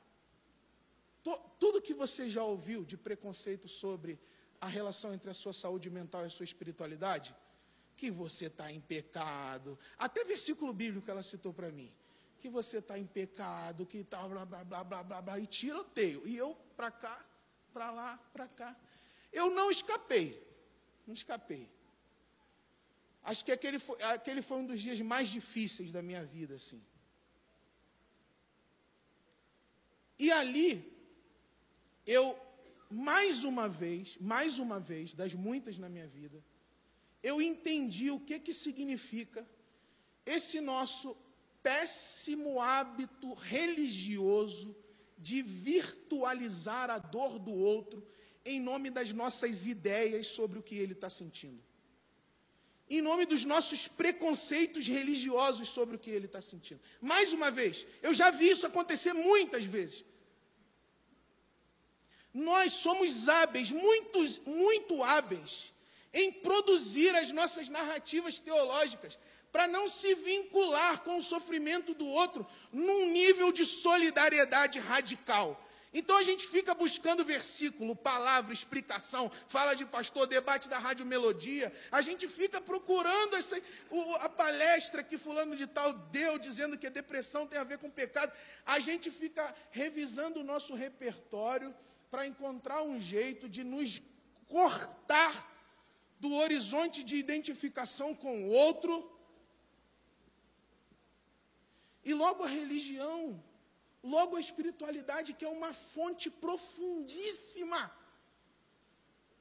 Tudo 1.60 1.82
que 1.82 1.94
você 1.94 2.30
já 2.30 2.44
ouviu 2.44 2.86
de 2.86 2.96
preconceito 2.96 3.68
sobre 3.68 4.20
a 4.62 4.68
relação 4.68 5.14
entre 5.14 5.30
a 5.30 5.34
sua 5.34 5.54
saúde 5.54 5.90
mental 5.90 6.24
e 6.24 6.28
a 6.28 6.30
sua 6.30 6.44
espiritualidade, 6.44 7.36
que 7.96 8.12
você 8.12 8.46
está 8.46 8.72
em 8.72 8.80
pecado, 8.80 9.78
até 9.98 10.24
versículo 10.24 10.72
bíblico 10.74 11.10
ela 11.10 11.24
citou 11.24 11.54
para 11.54 11.72
mim, 11.72 11.92
que 12.40 12.48
você 12.48 12.78
está 12.78 12.98
em 12.98 13.06
pecado, 13.06 13.86
que 13.86 14.00
está 14.00 14.26
blá, 14.28 14.46
blá, 14.46 14.64
blá, 14.64 14.84
blá, 14.84 15.04
blá, 15.04 15.22
blá, 15.22 15.40
e 15.40 15.48
tiroteio, 15.48 16.28
e 16.28 16.38
eu 16.38 16.56
para 16.76 16.92
cá, 16.92 17.26
para 17.74 17.90
lá, 17.92 18.18
para 18.32 18.48
cá. 18.48 18.76
Eu 19.34 19.50
não 19.50 19.70
escapei, 19.70 20.42
não 21.08 21.14
escapei. 21.14 21.70
Acho 23.24 23.44
que 23.44 23.52
aquele 23.52 23.80
foi, 23.80 24.02
aquele 24.04 24.42
foi 24.42 24.58
um 24.58 24.66
dos 24.66 24.80
dias 24.80 25.00
mais 25.02 25.30
difíceis 25.30 25.92
da 25.92 26.02
minha 26.02 26.24
vida, 26.24 26.56
assim. 26.56 26.84
E 30.20 30.32
ali, 30.32 30.94
eu, 32.06 32.38
mais 32.90 33.44
uma 33.44 33.70
vez, 33.70 34.18
mais 34.20 34.60
uma 34.60 34.80
vez, 34.80 35.14
das 35.14 35.34
muitas 35.34 35.78
na 35.78 35.90
minha 35.90 36.08
vida, 36.08 36.44
eu 37.24 37.42
entendi 37.42 38.12
o 38.12 38.20
que, 38.20 38.40
que 38.40 38.54
significa 38.54 39.48
esse 40.26 40.60
nosso 40.60 41.16
péssimo 41.64 42.62
hábito 42.62 43.34
religioso 43.34 44.76
de 45.18 45.42
virtualizar 45.42 46.90
a 46.90 46.98
dor 46.98 47.40
do 47.40 47.54
outro 47.54 48.06
em 48.48 48.60
nome 48.60 48.90
das 48.90 49.12
nossas 49.12 49.66
ideias 49.66 50.28
sobre 50.28 50.58
o 50.58 50.64
que 50.64 50.76
ele 50.76 50.94
está 50.94 51.10
sentindo. 51.10 51.62
Em 52.90 53.02
nome 53.02 53.26
dos 53.26 53.44
nossos 53.44 53.88
preconceitos 53.88 54.88
religiosos 54.88 55.68
sobre 55.68 55.98
o 55.98 56.00
que 56.00 56.10
ele 56.10 56.26
está 56.26 56.42
sentindo. 56.42 56.80
Mais 57.02 57.34
uma 57.34 57.52
vez, 57.52 57.86
eu 58.02 58.14
já 58.14 58.32
vi 58.32 58.50
isso 58.50 58.66
acontecer 58.66 59.12
muitas 59.14 59.66
vezes. 59.66 60.06
Nós 62.34 62.72
somos 62.72 63.28
hábeis, 63.28 63.72
muitos, 63.72 64.40
muito 64.46 65.04
hábeis, 65.04 65.74
em 66.14 66.32
produzir 66.32 67.14
as 67.16 67.32
nossas 67.32 67.68
narrativas 67.68 68.40
teológicas 68.40 69.18
para 69.52 69.68
não 69.68 69.90
se 69.90 70.14
vincular 70.16 71.04
com 71.04 71.18
o 71.18 71.22
sofrimento 71.22 71.94
do 71.94 72.06
outro 72.06 72.48
num 72.72 73.08
nível 73.12 73.52
de 73.52 73.66
solidariedade 73.66 74.80
radical. 74.80 75.62
Então 76.00 76.16
a 76.16 76.22
gente 76.22 76.46
fica 76.48 76.76
buscando 76.76 77.26
versículo, 77.26 77.96
palavra, 77.96 78.54
explicação, 78.54 79.32
fala 79.48 79.74
de 79.74 79.84
pastor, 79.84 80.28
debate 80.28 80.70
da 80.70 80.78
Rádio 80.78 81.08
Melodia. 81.08 81.74
A 81.92 82.02
gente 82.02 82.28
fica 82.28 82.62
procurando 82.62 83.36
essa, 83.36 83.60
o, 83.90 84.14
a 84.18 84.30
palestra 84.30 85.04
que 85.04 85.18
fulano 85.18 85.56
de 85.56 85.66
tal 85.66 85.92
deu, 85.92 86.38
dizendo 86.38 86.78
que 86.78 86.86
a 86.86 86.92
depressão 86.92 87.48
tem 87.48 87.58
a 87.58 87.64
ver 87.64 87.80
com 87.80 87.90
pecado. 87.90 88.32
A 88.64 88.78
gente 88.78 89.10
fica 89.10 89.44
revisando 89.72 90.42
o 90.42 90.44
nosso 90.44 90.76
repertório 90.76 91.74
para 92.12 92.28
encontrar 92.28 92.84
um 92.84 93.00
jeito 93.00 93.50
de 93.50 93.64
nos 93.64 94.00
cortar 94.48 95.52
do 96.20 96.32
horizonte 96.36 97.04
de 97.04 97.16
identificação 97.16 98.14
com 98.14 98.44
o 98.44 98.50
outro. 98.52 99.20
E 102.06 102.14
logo 102.14 102.44
a 102.44 102.48
religião 102.48 103.44
Logo, 104.14 104.36
a 104.36 104.40
espiritualidade, 104.40 105.34
que 105.34 105.44
é 105.44 105.50
uma 105.50 105.74
fonte 105.74 106.30
profundíssima 106.30 107.82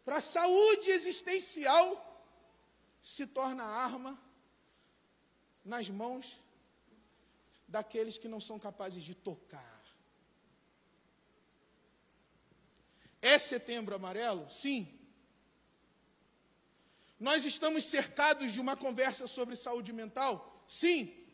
para 0.05 0.17
a 0.17 0.21
saúde 0.21 0.91
existencial, 0.91 1.87
se 3.01 3.27
torna 3.29 3.63
arma 3.63 4.21
nas 5.65 5.89
mãos 5.89 6.41
daqueles 7.69 8.19
que 8.19 8.27
não 8.27 8.41
são 8.41 8.59
capazes 8.59 9.05
de 9.05 9.15
tocar. 9.15 9.81
É 13.23 13.39
setembro 13.39 13.95
amarelo? 13.95 14.51
Sim. 14.51 14.81
Nós 17.21 17.45
estamos 17.45 17.85
cercados 17.85 18.53
de 18.53 18.61
uma 18.61 18.77
conversa 18.77 19.29
sobre 19.29 19.55
saúde 19.55 19.93
mental? 19.93 20.65
Sim. 20.67 21.26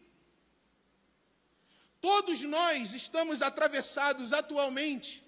Todos 2.03 2.43
nós 2.43 2.95
estamos 2.95 3.43
atravessados 3.43 4.33
atualmente 4.33 5.23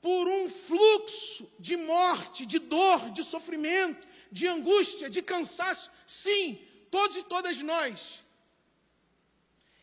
por 0.00 0.26
um 0.26 0.48
fluxo 0.48 1.46
de 1.58 1.76
morte, 1.76 2.46
de 2.46 2.58
dor, 2.58 3.10
de 3.10 3.22
sofrimento, 3.22 4.08
de 4.32 4.46
angústia, 4.46 5.10
de 5.10 5.20
cansaço. 5.20 5.90
Sim, 6.06 6.58
todos 6.90 7.18
e 7.18 7.22
todas 7.24 7.60
nós. 7.60 8.24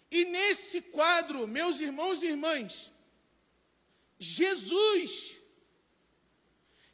E 0.10 0.26
nesse 0.26 0.82
quadro, 0.82 1.48
meus 1.48 1.80
irmãos 1.80 2.24
e 2.24 2.28
irmãs, 2.28 2.92
Jesus, 4.18 5.36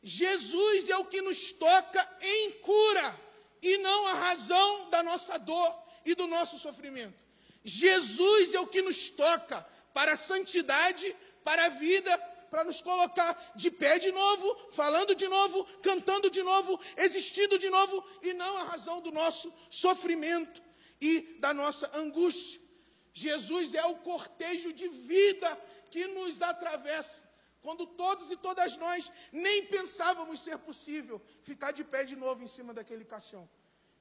Jesus 0.04 0.90
é 0.90 0.98
o 0.98 1.06
que 1.06 1.22
nos 1.22 1.54
toca 1.54 2.18
em 2.22 2.52
cura 2.60 3.18
e 3.62 3.78
não 3.78 4.08
a 4.08 4.14
razão 4.16 4.90
da 4.90 5.02
nossa 5.02 5.40
dor 5.40 5.74
e 6.04 6.14
do 6.16 6.28
nosso 6.28 6.60
sofrimento. 6.60 7.29
Jesus 7.64 8.54
é 8.54 8.60
o 8.60 8.68
que 8.68 8.82
nos 8.82 9.10
toca 9.10 9.66
para 9.94 10.14
a 10.14 10.18
santidade, 10.18 11.16
para 11.44 11.66
a 11.66 11.70
vida, 11.70 12.18
para 12.50 12.64
nos 12.64 12.82
colocar 12.82 13.52
de 13.56 13.70
pé 13.70 14.00
de 14.00 14.12
novo, 14.12 14.72
falando 14.72 15.16
de 15.16 15.28
novo, 15.28 15.64
cantando 15.82 16.30
de 16.30 16.42
novo, 16.42 16.80
existindo 16.98 17.58
de 17.58 17.70
novo, 17.70 18.04
e 18.22 18.34
não 18.34 18.58
a 18.58 18.64
razão 18.64 19.02
do 19.02 19.12
nosso 19.12 19.54
sofrimento 19.70 20.62
e 21.00 21.22
da 21.40 21.54
nossa 21.54 21.98
angústia. 21.98 22.62
Jesus 23.14 23.76
é 23.76 23.86
o 23.86 23.96
cortejo 23.96 24.74
de 24.74 24.88
vida 24.88 25.62
que 25.90 26.08
nos 26.08 26.42
atravessa. 26.42 27.30
Quando 27.62 27.86
todos 27.86 28.32
e 28.32 28.38
todas 28.38 28.78
nós 28.78 29.12
nem 29.32 29.66
pensávamos 29.66 30.40
ser 30.40 30.58
possível 30.60 31.22
ficar 31.42 31.72
de 31.72 31.84
pé 31.84 32.04
de 32.04 32.16
novo 32.16 32.42
em 32.44 32.48
cima 32.48 32.74
daquele 32.74 33.04
caixão. 33.04 33.50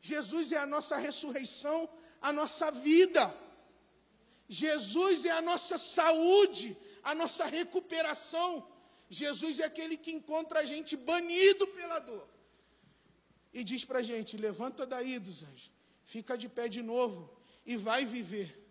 Jesus 0.00 0.52
é 0.52 0.58
a 0.58 0.66
nossa 0.66 0.96
ressurreição, 0.96 1.88
a 2.20 2.32
nossa 2.32 2.70
vida. 2.70 3.34
Jesus 4.48 5.26
é 5.26 5.30
a 5.30 5.42
nossa 5.42 5.76
saúde, 5.76 6.76
a 7.02 7.14
nossa 7.14 7.44
recuperação. 7.44 8.66
Jesus 9.10 9.60
é 9.60 9.64
aquele 9.64 9.96
que 9.96 10.10
encontra 10.10 10.60
a 10.60 10.64
gente 10.64 10.96
banido 10.96 11.66
pela 11.68 11.98
dor. 11.98 12.26
E 13.52 13.62
diz 13.62 13.84
para 13.84 13.98
a 13.98 14.02
gente: 14.02 14.36
levanta 14.36 14.86
daí 14.86 15.18
dos 15.18 15.42
anjos, 15.42 15.70
fica 16.04 16.36
de 16.36 16.48
pé 16.48 16.66
de 16.68 16.82
novo 16.82 17.30
e 17.66 17.76
vai 17.76 18.06
viver. 18.06 18.66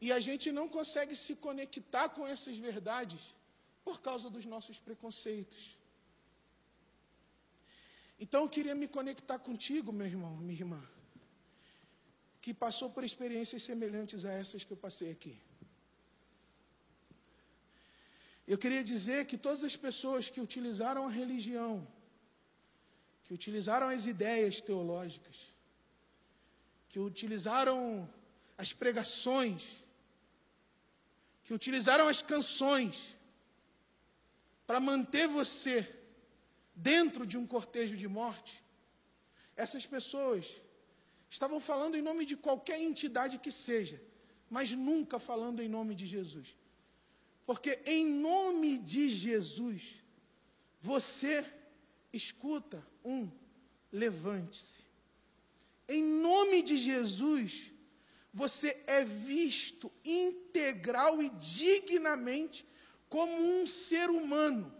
E 0.00 0.12
a 0.12 0.20
gente 0.20 0.52
não 0.52 0.68
consegue 0.68 1.16
se 1.16 1.36
conectar 1.36 2.08
com 2.10 2.26
essas 2.26 2.58
verdades 2.58 3.34
por 3.84 4.02
causa 4.02 4.28
dos 4.28 4.44
nossos 4.44 4.78
preconceitos. 4.78 5.78
Então 8.18 8.42
eu 8.42 8.48
queria 8.48 8.74
me 8.74 8.86
conectar 8.86 9.38
contigo, 9.38 9.92
meu 9.92 10.06
irmão, 10.06 10.36
minha 10.36 10.60
irmã 10.60 10.92
que 12.42 12.52
passou 12.52 12.90
por 12.90 13.04
experiências 13.04 13.62
semelhantes 13.62 14.24
a 14.24 14.32
essas 14.32 14.64
que 14.64 14.72
eu 14.72 14.76
passei 14.76 15.12
aqui. 15.12 15.40
Eu 18.48 18.58
queria 18.58 18.82
dizer 18.82 19.26
que 19.26 19.38
todas 19.38 19.62
as 19.62 19.76
pessoas 19.76 20.28
que 20.28 20.40
utilizaram 20.40 21.06
a 21.06 21.10
religião, 21.10 21.86
que 23.24 23.32
utilizaram 23.32 23.88
as 23.88 24.06
ideias 24.06 24.60
teológicas, 24.60 25.52
que 26.88 26.98
utilizaram 26.98 28.12
as 28.58 28.72
pregações, 28.72 29.84
que 31.44 31.54
utilizaram 31.54 32.08
as 32.08 32.22
canções 32.22 33.16
para 34.66 34.80
manter 34.80 35.28
você 35.28 35.88
dentro 36.74 37.24
de 37.24 37.38
um 37.38 37.46
cortejo 37.46 37.96
de 37.96 38.08
morte, 38.08 38.60
essas 39.54 39.86
pessoas 39.86 40.60
estavam 41.32 41.58
falando 41.58 41.96
em 41.96 42.02
nome 42.02 42.26
de 42.26 42.36
qualquer 42.36 42.78
entidade 42.78 43.38
que 43.38 43.50
seja, 43.50 43.98
mas 44.50 44.70
nunca 44.72 45.18
falando 45.18 45.62
em 45.62 45.68
nome 45.68 45.94
de 45.94 46.04
Jesus. 46.04 46.58
Porque 47.46 47.80
em 47.86 48.06
nome 48.06 48.78
de 48.78 49.08
Jesus, 49.08 50.02
você 50.78 51.42
escuta 52.12 52.86
um 53.02 53.30
levante-se. 53.90 54.82
Em 55.88 56.04
nome 56.04 56.62
de 56.62 56.76
Jesus, 56.76 57.72
você 58.32 58.84
é 58.86 59.02
visto 59.02 59.90
integral 60.04 61.22
e 61.22 61.30
dignamente 61.30 62.66
como 63.08 63.32
um 63.32 63.64
ser 63.64 64.10
humano. 64.10 64.70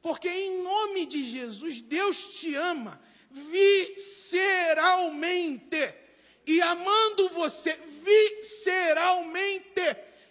Porque 0.00 0.28
em 0.28 0.62
nome 0.62 1.04
de 1.04 1.22
Jesus, 1.22 1.82
Deus 1.82 2.40
te 2.40 2.54
ama 2.54 2.98
visceralmente. 3.32 6.02
E 6.46 6.60
amando 6.60 7.28
você 7.30 7.74
visceralmente, 8.04 9.80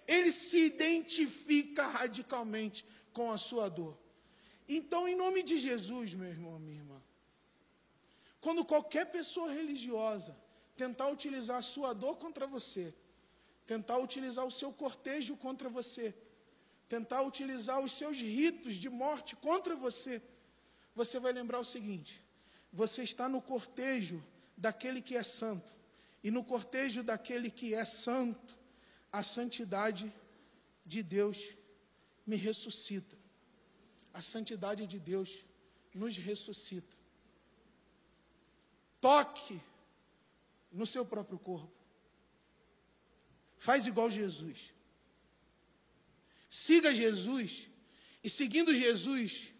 ele 0.08 0.32
se 0.32 0.66
identifica 0.66 1.88
radicalmente 1.88 2.86
com 3.14 3.32
a 3.32 3.38
sua 3.38 3.70
dor. 3.70 3.98
Então, 4.68 5.08
em 5.08 5.16
nome 5.16 5.44
de 5.44 5.58
Jesus, 5.58 6.14
meu 6.14 6.30
irmão, 6.30 6.60
minha 6.60 6.78
irmã, 6.78 7.02
quando 8.40 8.66
qualquer 8.66 9.12
pessoa 9.12 9.52
religiosa 9.52 10.38
tentar 10.76 11.10
utilizar 11.10 11.58
a 11.58 11.62
sua 11.62 11.94
dor 11.94 12.18
contra 12.18 12.48
você, 12.48 12.94
tentar 13.66 14.00
utilizar 14.00 14.46
o 14.46 14.52
seu 14.52 14.74
cortejo 14.74 15.38
contra 15.38 15.70
você, 15.70 16.16
tentar 16.90 17.22
utilizar 17.22 17.80
os 17.80 17.92
seus 17.92 18.18
ritos 18.18 18.76
de 18.76 18.90
morte 18.90 19.36
contra 19.36 19.76
você, 19.76 20.22
você 20.96 21.20
vai 21.20 21.32
lembrar 21.32 21.60
o 21.60 21.64
seguinte: 21.64 22.22
você 22.72 23.04
está 23.04 23.28
no 23.28 23.42
cortejo 23.42 24.24
daquele 24.56 25.02
que 25.02 25.16
é 25.16 25.24
santo, 25.24 25.72
e 26.24 26.30
no 26.32 26.44
cortejo 26.44 27.04
daquele 27.04 27.50
que 27.50 27.74
é 27.74 27.84
santo, 27.84 28.58
a 29.12 29.24
santidade 29.24 30.12
de 30.86 31.04
Deus 31.04 31.56
me 32.26 32.36
ressuscita. 32.36 33.18
A 34.14 34.22
santidade 34.22 34.86
de 34.86 35.00
Deus 35.00 35.46
nos 35.94 36.18
ressuscita. 36.18 36.96
Toque 39.00 39.60
no 40.72 40.86
seu 40.86 41.06
próprio 41.06 41.40
corpo. 41.40 41.72
Faz 43.58 43.88
igual 43.88 44.10
Jesus. 44.10 44.72
Siga 46.48 46.94
Jesus 46.94 47.70
e 48.24 48.30
seguindo 48.30 48.74
Jesus, 48.74 49.52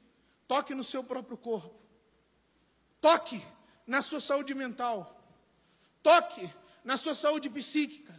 toque 0.48 0.76
no 0.76 0.84
seu 0.84 1.04
próprio 1.04 1.38
corpo. 1.38 1.80
Toque 3.02 3.44
na 3.88 4.02
sua 4.02 4.20
saúde 4.20 4.54
mental. 4.54 4.98
Toque 6.04 6.48
na 6.84 6.96
sua 6.96 7.16
saúde 7.16 7.50
psíquica. 7.50 8.14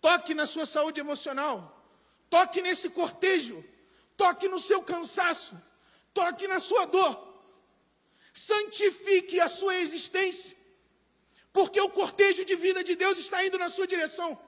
Toque 0.00 0.34
na 0.34 0.46
sua 0.46 0.66
saúde 0.66 1.00
emocional. 1.00 1.56
Toque 2.28 2.60
nesse 2.60 2.90
cortejo. 2.90 3.64
Toque 4.16 4.46
no 4.48 4.60
seu 4.60 4.82
cansaço. 4.82 5.60
Toque 6.12 6.46
na 6.46 6.60
sua 6.60 6.84
dor. 6.86 7.26
Santifique 8.32 9.40
a 9.40 9.48
sua 9.48 9.74
existência. 9.76 10.56
Porque 11.52 11.80
o 11.80 11.88
cortejo 11.88 12.44
de 12.44 12.54
vida 12.54 12.84
de 12.84 12.94
Deus 12.94 13.18
está 13.18 13.44
indo 13.44 13.58
na 13.58 13.70
sua 13.70 13.86
direção. 13.86 14.38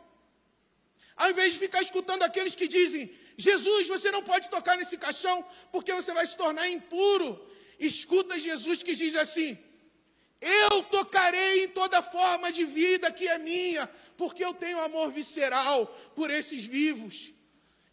Ao 1.17 1.31
invés 1.31 1.55
de 1.55 1.59
ficar 1.59 1.83
escutando 1.83 2.23
aqueles 2.23 2.55
que 2.55 2.69
dizem: 2.69 3.11
Jesus, 3.37 3.89
você 3.89 4.11
não 4.11 4.23
pode 4.23 4.51
tocar 4.51 4.77
nesse 4.77 4.99
caixão 4.99 5.45
porque 5.73 5.93
você 5.93 6.13
vai 6.13 6.27
se 6.27 6.37
tornar 6.37 6.69
impuro. 6.69 7.49
Escuta 7.79 8.39
Jesus 8.39 8.83
que 8.83 8.95
diz 8.95 9.17
assim: 9.17 9.59
Eu 10.41 10.83
tocarei 10.85 11.65
em 11.65 11.69
toda 11.69 12.01
forma 12.01 12.51
de 12.51 12.65
vida 12.65 13.13
que 13.13 13.29
é 13.29 13.39
minha, 13.39 13.87
porque 14.17 14.45
eu 14.45 14.55
tenho 14.55 14.81
amor 14.81 15.11
visceral 15.11 15.87
por 16.15 16.31
esses 16.31 16.65
vivos. 16.65 17.35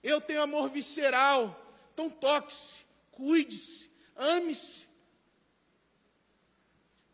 Eu 0.02 0.22
tenho 0.22 0.42
amor 0.42 0.70
visceral. 0.70 1.66
Então 1.94 2.10
toque-se, 2.10 2.86
cuide-se, 3.12 3.92
ame-se, 4.16 4.88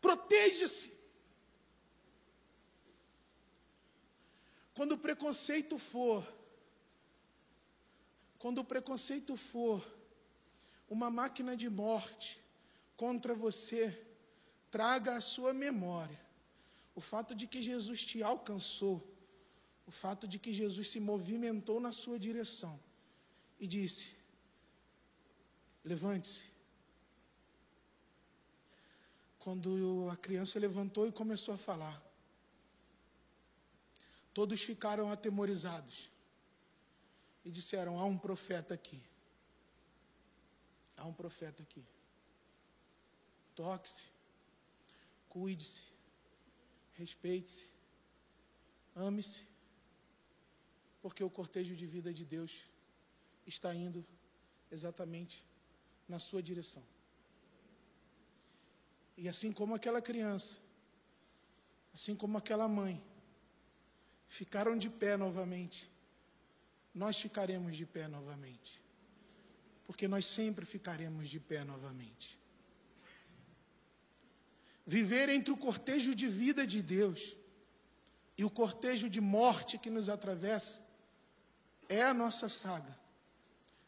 proteja-se. 0.00 0.92
Quando 4.74 4.92
o 4.92 4.98
preconceito 4.98 5.78
for, 5.78 6.26
quando 8.38 8.58
o 8.58 8.64
preconceito 8.64 9.36
for 9.36 9.84
uma 10.88 11.08
máquina 11.08 11.56
de 11.56 11.70
morte 11.70 12.42
contra 12.96 13.34
você, 13.34 14.03
traga 14.74 15.16
à 15.16 15.20
sua 15.20 15.52
memória 15.54 16.20
o 16.94 17.00
fato 17.00 17.34
de 17.34 17.46
que 17.46 17.60
Jesus 17.62 18.04
te 18.04 18.22
alcançou, 18.22 18.96
o 19.86 19.92
fato 20.02 20.26
de 20.26 20.38
que 20.38 20.52
Jesus 20.52 20.88
se 20.88 21.00
movimentou 21.10 21.78
na 21.80 21.92
sua 21.92 22.18
direção 22.18 22.74
e 23.60 23.66
disse: 23.66 24.16
Levante-se. 25.84 26.46
Quando 29.38 30.08
a 30.10 30.16
criança 30.16 30.58
levantou 30.58 31.06
e 31.06 31.12
começou 31.12 31.54
a 31.54 31.58
falar, 31.58 32.02
Todos 34.34 34.60
ficaram 34.62 35.12
atemorizados 35.12 36.10
e 37.44 37.50
disseram: 37.52 38.00
há 38.00 38.04
um 38.04 38.18
profeta 38.18 38.74
aqui. 38.74 39.00
Há 40.96 41.04
um 41.04 41.12
profeta 41.12 41.62
aqui. 41.62 41.84
Toque-se, 43.54 44.08
cuide-se, 45.34 45.88
respeite-se, 46.92 47.68
ame-se, 48.94 49.48
porque 51.02 51.24
o 51.24 51.28
cortejo 51.28 51.74
de 51.74 51.86
vida 51.86 52.14
de 52.14 52.24
Deus 52.24 52.70
está 53.44 53.74
indo 53.74 54.06
exatamente 54.70 55.44
na 56.08 56.20
sua 56.20 56.40
direção. 56.40 56.84
E 59.16 59.28
assim 59.28 59.52
como 59.52 59.74
aquela 59.74 60.00
criança, 60.00 60.60
assim 61.92 62.14
como 62.14 62.38
aquela 62.38 62.68
mãe, 62.68 63.02
ficaram 64.28 64.78
de 64.78 64.88
pé 64.88 65.16
novamente, 65.16 65.90
nós 66.94 67.18
ficaremos 67.20 67.76
de 67.76 67.84
pé 67.84 68.06
novamente. 68.06 68.80
Porque 69.84 70.06
nós 70.06 70.24
sempre 70.26 70.64
ficaremos 70.64 71.28
de 71.28 71.40
pé 71.40 71.64
novamente. 71.64 72.38
Viver 74.86 75.28
entre 75.28 75.50
o 75.50 75.56
cortejo 75.56 76.14
de 76.14 76.28
vida 76.28 76.66
de 76.66 76.82
Deus 76.82 77.36
e 78.36 78.44
o 78.44 78.50
cortejo 78.50 79.08
de 79.08 79.20
morte 79.20 79.78
que 79.78 79.90
nos 79.90 80.08
atravessa 80.08 80.84
é 81.88 82.02
a 82.02 82.14
nossa 82.14 82.48
saga. 82.48 82.98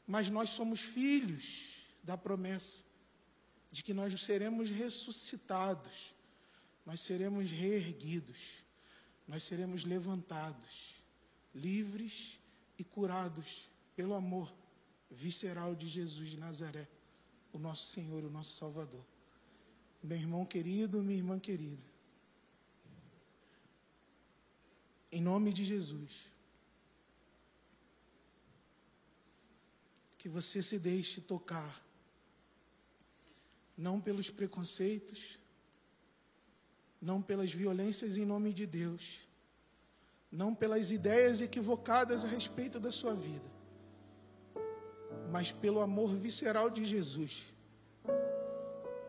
Mas 0.07 0.31
nós 0.31 0.51
somos 0.51 0.81
filhos 0.81 1.87
da 2.03 2.17
promessa 2.17 2.85
de 3.71 3.83
que 3.83 3.93
nós 3.93 4.19
seremos 4.21 4.71
ressuscitados, 4.71 6.15
nós 6.85 7.01
seremos 7.01 7.51
reerguidos 7.51 8.67
nós 9.27 9.43
seremos 9.43 9.85
levantados, 9.85 11.03
livres 11.55 12.39
e 12.79 12.85
curados 12.85 13.69
pelo 13.97 14.15
amor 14.15 14.53
visceral 15.11 15.75
de 15.75 15.89
Jesus 15.89 16.31
de 16.31 16.39
Nazaré, 16.39 16.87
o 17.53 17.59
nosso 17.59 17.93
Senhor, 17.93 18.25
o 18.25 18.31
nosso 18.31 18.57
Salvador. 18.57 19.05
Meu 20.07 20.17
irmão 20.17 20.47
querido, 20.47 21.03
minha 21.03 21.19
irmã 21.19 21.37
querida, 21.37 21.83
em 25.11 25.21
nome 25.21 25.53
de 25.53 25.65
Jesus, 25.65 26.27
que 30.17 30.29
você 30.29 30.63
se 30.63 30.79
deixe 30.79 31.21
tocar, 31.21 31.85
não 33.77 34.01
pelos 34.01 34.31
preconceitos, 34.31 35.41
não 37.03 37.21
pelas 37.21 37.53
violências 37.53 38.17
em 38.17 38.25
nome 38.25 38.53
de 38.53 38.65
Deus, 38.65 39.27
não 40.31 40.55
pelas 40.55 40.93
ideias 40.93 41.41
equivocadas 41.41 42.25
a 42.25 42.29
respeito 42.29 42.79
da 42.79 42.93
sua 42.93 43.13
vida, 43.13 43.51
mas 45.33 45.51
pelo 45.51 45.81
amor 45.81 46.15
visceral 46.15 46.71
de 46.71 46.85
Jesus, 46.85 47.56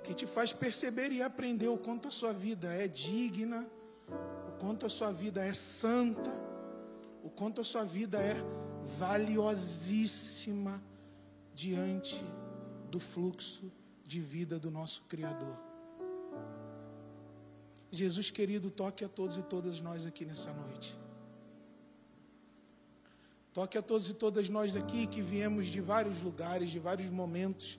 que 0.07 0.13
te 0.13 0.25
faz 0.25 0.53
perceber 0.53 1.11
e 1.11 1.21
aprender 1.21 1.67
o 1.67 1.77
quanto 1.77 2.07
a 2.07 2.11
sua 2.11 2.31
vida 2.31 2.73
é 2.73 2.87
digna, 2.87 3.67
o 4.47 4.57
quanto 4.57 4.85
a 4.85 4.89
sua 4.89 5.11
vida 5.11 5.43
é 5.43 5.51
santa, 5.51 6.33
o 7.21 7.29
quanto 7.29 7.59
a 7.59 7.63
sua 7.63 7.83
vida 7.83 8.17
é 8.17 8.35
valiosíssima 8.97 10.81
diante 11.53 12.23
do 12.89 13.01
fluxo 13.01 13.69
de 14.05 14.21
vida 14.21 14.57
do 14.57 14.71
nosso 14.71 15.03
Criador. 15.09 15.57
Jesus 17.91 18.31
querido, 18.31 18.71
toque 18.71 19.03
a 19.03 19.09
todos 19.09 19.37
e 19.37 19.43
todas 19.43 19.81
nós 19.81 20.05
aqui 20.05 20.23
nessa 20.23 20.53
noite. 20.53 20.97
Toque 23.51 23.77
a 23.77 23.81
todos 23.81 24.09
e 24.09 24.13
todas 24.13 24.47
nós 24.47 24.73
aqui 24.73 25.05
que 25.05 25.21
viemos 25.21 25.67
de 25.67 25.81
vários 25.81 26.21
lugares, 26.21 26.69
de 26.69 26.79
vários 26.79 27.09
momentos, 27.09 27.77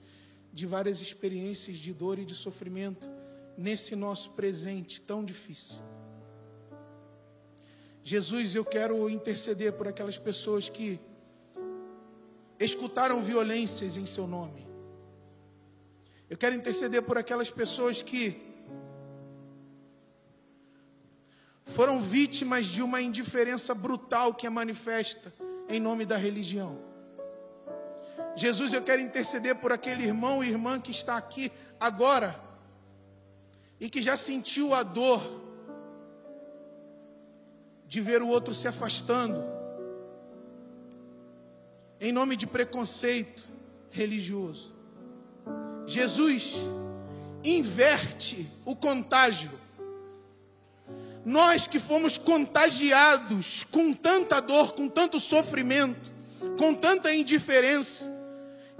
de 0.51 0.65
várias 0.65 1.01
experiências 1.01 1.77
de 1.77 1.93
dor 1.93 2.19
e 2.19 2.25
de 2.25 2.33
sofrimento 2.35 3.09
nesse 3.57 3.95
nosso 3.95 4.31
presente 4.31 5.01
tão 5.01 5.23
difícil. 5.23 5.79
Jesus, 8.01 8.55
eu 8.55 8.65
quero 8.65 9.09
interceder 9.09 9.73
por 9.73 9.87
aquelas 9.87 10.17
pessoas 10.17 10.69
que 10.69 10.99
escutaram 12.59 13.21
violências 13.21 13.97
em 13.97 14.05
seu 14.05 14.25
nome. 14.25 14.67
Eu 16.29 16.37
quero 16.37 16.55
interceder 16.55 17.03
por 17.03 17.17
aquelas 17.17 17.49
pessoas 17.49 18.01
que 18.01 18.49
foram 21.63 22.01
vítimas 22.01 22.65
de 22.65 22.81
uma 22.81 23.01
indiferença 23.01 23.75
brutal 23.75 24.33
que 24.33 24.47
é 24.47 24.49
manifesta 24.49 25.33
em 25.67 25.79
nome 25.79 26.05
da 26.05 26.17
religião. 26.17 26.88
Jesus, 28.39 28.71
eu 28.71 28.81
quero 28.81 29.01
interceder 29.01 29.53
por 29.55 29.73
aquele 29.73 30.05
irmão 30.05 30.41
e 30.41 30.47
irmã 30.47 30.79
que 30.79 30.91
está 30.91 31.17
aqui 31.17 31.51
agora 31.77 32.33
e 33.77 33.89
que 33.89 34.01
já 34.01 34.15
sentiu 34.15 34.73
a 34.73 34.81
dor 34.81 35.21
de 37.85 37.99
ver 37.99 38.21
o 38.21 38.29
outro 38.29 38.55
se 38.55 38.65
afastando 38.65 39.43
em 41.99 42.13
nome 42.13 42.37
de 42.37 42.47
preconceito 42.47 43.45
religioso. 43.91 44.73
Jesus 45.85 46.59
inverte 47.43 48.49
o 48.63 48.73
contágio. 48.73 49.51
Nós 51.25 51.67
que 51.67 51.77
fomos 51.77 52.17
contagiados 52.17 53.65
com 53.65 53.93
tanta 53.93 54.39
dor, 54.39 54.71
com 54.75 54.87
tanto 54.87 55.19
sofrimento, 55.19 56.09
com 56.57 56.73
tanta 56.73 57.13
indiferença, 57.13 58.18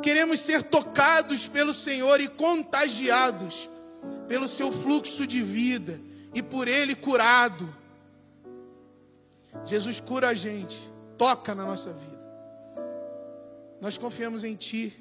queremos 0.02 0.40
ser 0.40 0.64
tocados 0.64 1.48
pelo 1.48 1.74
Senhor 1.74 2.20
e 2.20 2.28
contagiados 2.28 3.70
pelo 4.28 4.48
seu 4.48 4.72
fluxo 4.72 5.26
de 5.26 5.42
vida 5.42 6.00
e 6.34 6.42
por 6.42 6.68
ele 6.68 6.96
curado. 6.96 7.68
Jesus 9.66 10.00
cura 10.00 10.30
a 10.30 10.34
gente, 10.34 10.78
toca 11.18 11.54
na 11.56 11.66
nossa 11.66 11.92
vida. 11.92 12.20
Nós 13.82 13.98
confiamos 13.98 14.44
em 14.44 14.56
Ti. 14.56 14.94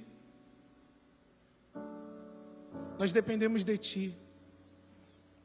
Nós 2.99 3.13
dependemos 3.13 3.65
de 3.65 3.77
Ti. 3.77 4.17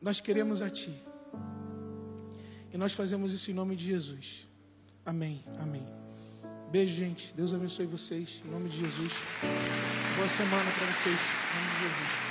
Nós 0.01 0.21
queremos 0.21 0.61
a 0.61 0.69
Ti. 0.69 0.93
E 2.71 2.77
nós 2.77 2.93
fazemos 2.93 3.33
isso 3.33 3.51
em 3.51 3.53
nome 3.53 3.75
de 3.75 3.85
Jesus. 3.85 4.47
Amém. 5.05 5.43
Amém. 5.59 6.02
Beijo, 6.73 6.95
gente. 6.95 7.31
Deus 7.37 7.53
abençoe 7.53 7.85
vocês. 7.85 8.41
Em 8.43 8.49
nome 8.49 8.67
de 8.67 8.77
Jesus. 8.77 9.21
Boa 10.15 10.27
semana 10.27 10.71
para 10.71 10.87
vocês. 10.87 11.19
Em 11.19 11.61
nome 11.61 11.71
de 11.75 11.81
Jesus. 11.83 12.22